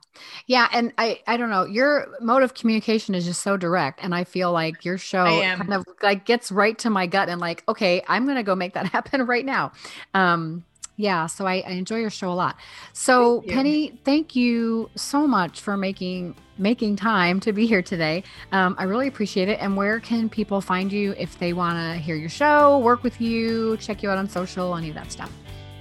Yeah. 0.46 0.68
And 0.70 0.92
I, 0.98 1.20
I 1.26 1.38
don't 1.38 1.48
know, 1.48 1.64
your 1.64 2.06
mode 2.20 2.42
of 2.42 2.52
communication 2.52 3.14
is 3.14 3.24
just 3.24 3.42
so 3.42 3.56
direct. 3.56 4.00
And 4.02 4.14
I 4.14 4.24
feel 4.24 4.52
like 4.52 4.84
your 4.84 4.98
show 4.98 5.24
kind 5.24 5.72
of 5.72 5.86
like 6.02 6.26
gets 6.26 6.52
right 6.52 6.78
to 6.80 6.90
my 6.90 7.06
gut 7.06 7.30
and 7.30 7.40
like, 7.40 7.64
okay, 7.68 8.02
I'm 8.06 8.24
going 8.26 8.36
to 8.36 8.42
go 8.42 8.54
make 8.54 8.74
that 8.74 8.86
happen 8.92 9.22
right 9.22 9.46
now. 9.46 9.72
Um, 10.12 10.64
yeah. 10.96 11.26
So 11.26 11.46
I, 11.46 11.64
I 11.66 11.70
enjoy 11.70 12.00
your 12.00 12.10
show 12.10 12.30
a 12.30 12.34
lot. 12.34 12.56
So 12.92 13.40
thank 13.40 13.52
Penny, 13.52 14.00
thank 14.04 14.36
you 14.36 14.90
so 14.94 15.26
much 15.26 15.62
for 15.62 15.78
making, 15.78 16.36
making 16.58 16.96
time 16.96 17.40
to 17.40 17.54
be 17.54 17.66
here 17.66 17.80
today. 17.80 18.24
Um, 18.52 18.76
I 18.78 18.84
really 18.84 19.08
appreciate 19.08 19.48
it. 19.48 19.58
And 19.58 19.74
where 19.74 20.00
can 20.00 20.28
people 20.28 20.60
find 20.60 20.92
you 20.92 21.14
if 21.16 21.38
they 21.38 21.54
want 21.54 21.78
to 21.78 21.98
hear 21.98 22.14
your 22.14 22.28
show, 22.28 22.78
work 22.80 23.02
with 23.02 23.22
you, 23.22 23.78
check 23.78 24.02
you 24.02 24.10
out 24.10 24.18
on 24.18 24.28
social, 24.28 24.76
any 24.76 24.90
of 24.90 24.94
that 24.96 25.10
stuff? 25.10 25.32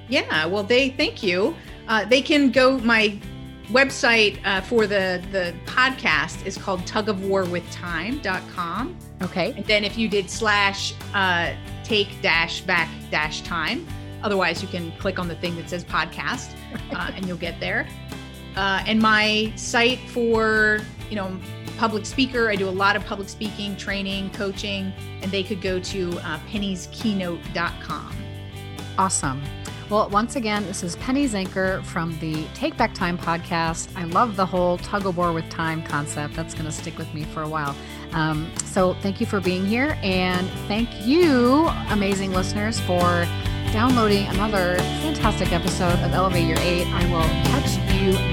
Yeah. 0.07 0.45
Well, 0.45 0.63
they, 0.63 0.91
thank 0.91 1.21
you. 1.21 1.55
Uh, 1.89 2.05
they 2.05 2.21
can 2.21 2.51
go, 2.51 2.77
my 2.79 3.19
website 3.71 4.39
uh, 4.45 4.61
for 4.61 4.87
the 4.87 5.21
the 5.31 5.53
podcast 5.65 6.45
is 6.45 6.57
called 6.57 6.79
tugofwarwithtime.com. 6.81 8.97
Okay. 9.21 9.53
And 9.55 9.65
then 9.65 9.83
if 9.83 9.97
you 9.97 10.07
did 10.07 10.29
slash 10.29 10.93
uh, 11.13 11.53
take 11.83 12.21
dash 12.21 12.61
back 12.61 12.87
dash 13.09 13.41
time, 13.41 13.87
otherwise 14.23 14.61
you 14.61 14.67
can 14.67 14.91
click 14.93 15.19
on 15.19 15.27
the 15.27 15.35
thing 15.35 15.55
that 15.55 15.69
says 15.69 15.83
podcast 15.83 16.53
uh, 16.91 17.11
and 17.15 17.27
you'll 17.27 17.37
get 17.37 17.59
there. 17.59 17.87
Uh, 18.55 18.83
and 18.85 19.01
my 19.01 19.51
site 19.55 19.99
for 20.09 20.79
you 21.09 21.15
know 21.15 21.35
public 21.77 22.05
speaker, 22.05 22.49
I 22.49 22.55
do 22.55 22.69
a 22.69 22.69
lot 22.69 22.95
of 22.95 23.03
public 23.05 23.29
speaking, 23.29 23.75
training, 23.75 24.29
coaching, 24.31 24.93
and 25.21 25.31
they 25.31 25.43
could 25.43 25.61
go 25.61 25.79
to 25.79 26.11
uh, 26.19 26.39
pennykeynote.com. 26.51 28.15
Awesome. 28.97 29.41
Well, 29.91 30.07
once 30.07 30.37
again, 30.37 30.65
this 30.67 30.83
is 30.83 30.95
Penny 30.95 31.27
Zenker 31.27 31.83
from 31.83 32.17
the 32.19 32.45
Take 32.53 32.77
Back 32.77 32.93
Time 32.93 33.17
podcast. 33.17 33.89
I 33.97 34.05
love 34.05 34.37
the 34.37 34.45
whole 34.45 34.77
tug 34.77 35.05
of 35.05 35.17
war 35.17 35.33
with 35.33 35.49
time 35.49 35.83
concept. 35.83 36.33
That's 36.33 36.53
going 36.53 36.63
to 36.63 36.71
stick 36.71 36.97
with 36.97 37.13
me 37.13 37.25
for 37.25 37.41
a 37.43 37.49
while. 37.49 37.75
Um, 38.13 38.49
so, 38.63 38.93
thank 39.01 39.19
you 39.19 39.25
for 39.25 39.41
being 39.41 39.65
here. 39.65 39.97
And 40.01 40.49
thank 40.69 40.87
you, 41.05 41.67
amazing 41.89 42.31
listeners, 42.31 42.79
for 42.79 43.27
downloading 43.73 44.27
another 44.27 44.77
fantastic 44.77 45.51
episode 45.51 45.99
of 45.99 46.13
Elevate 46.13 46.47
Your 46.47 46.59
Eight. 46.59 46.87
I 46.87 47.03
will 47.11 47.27
catch 47.51 47.77
you 48.01 48.30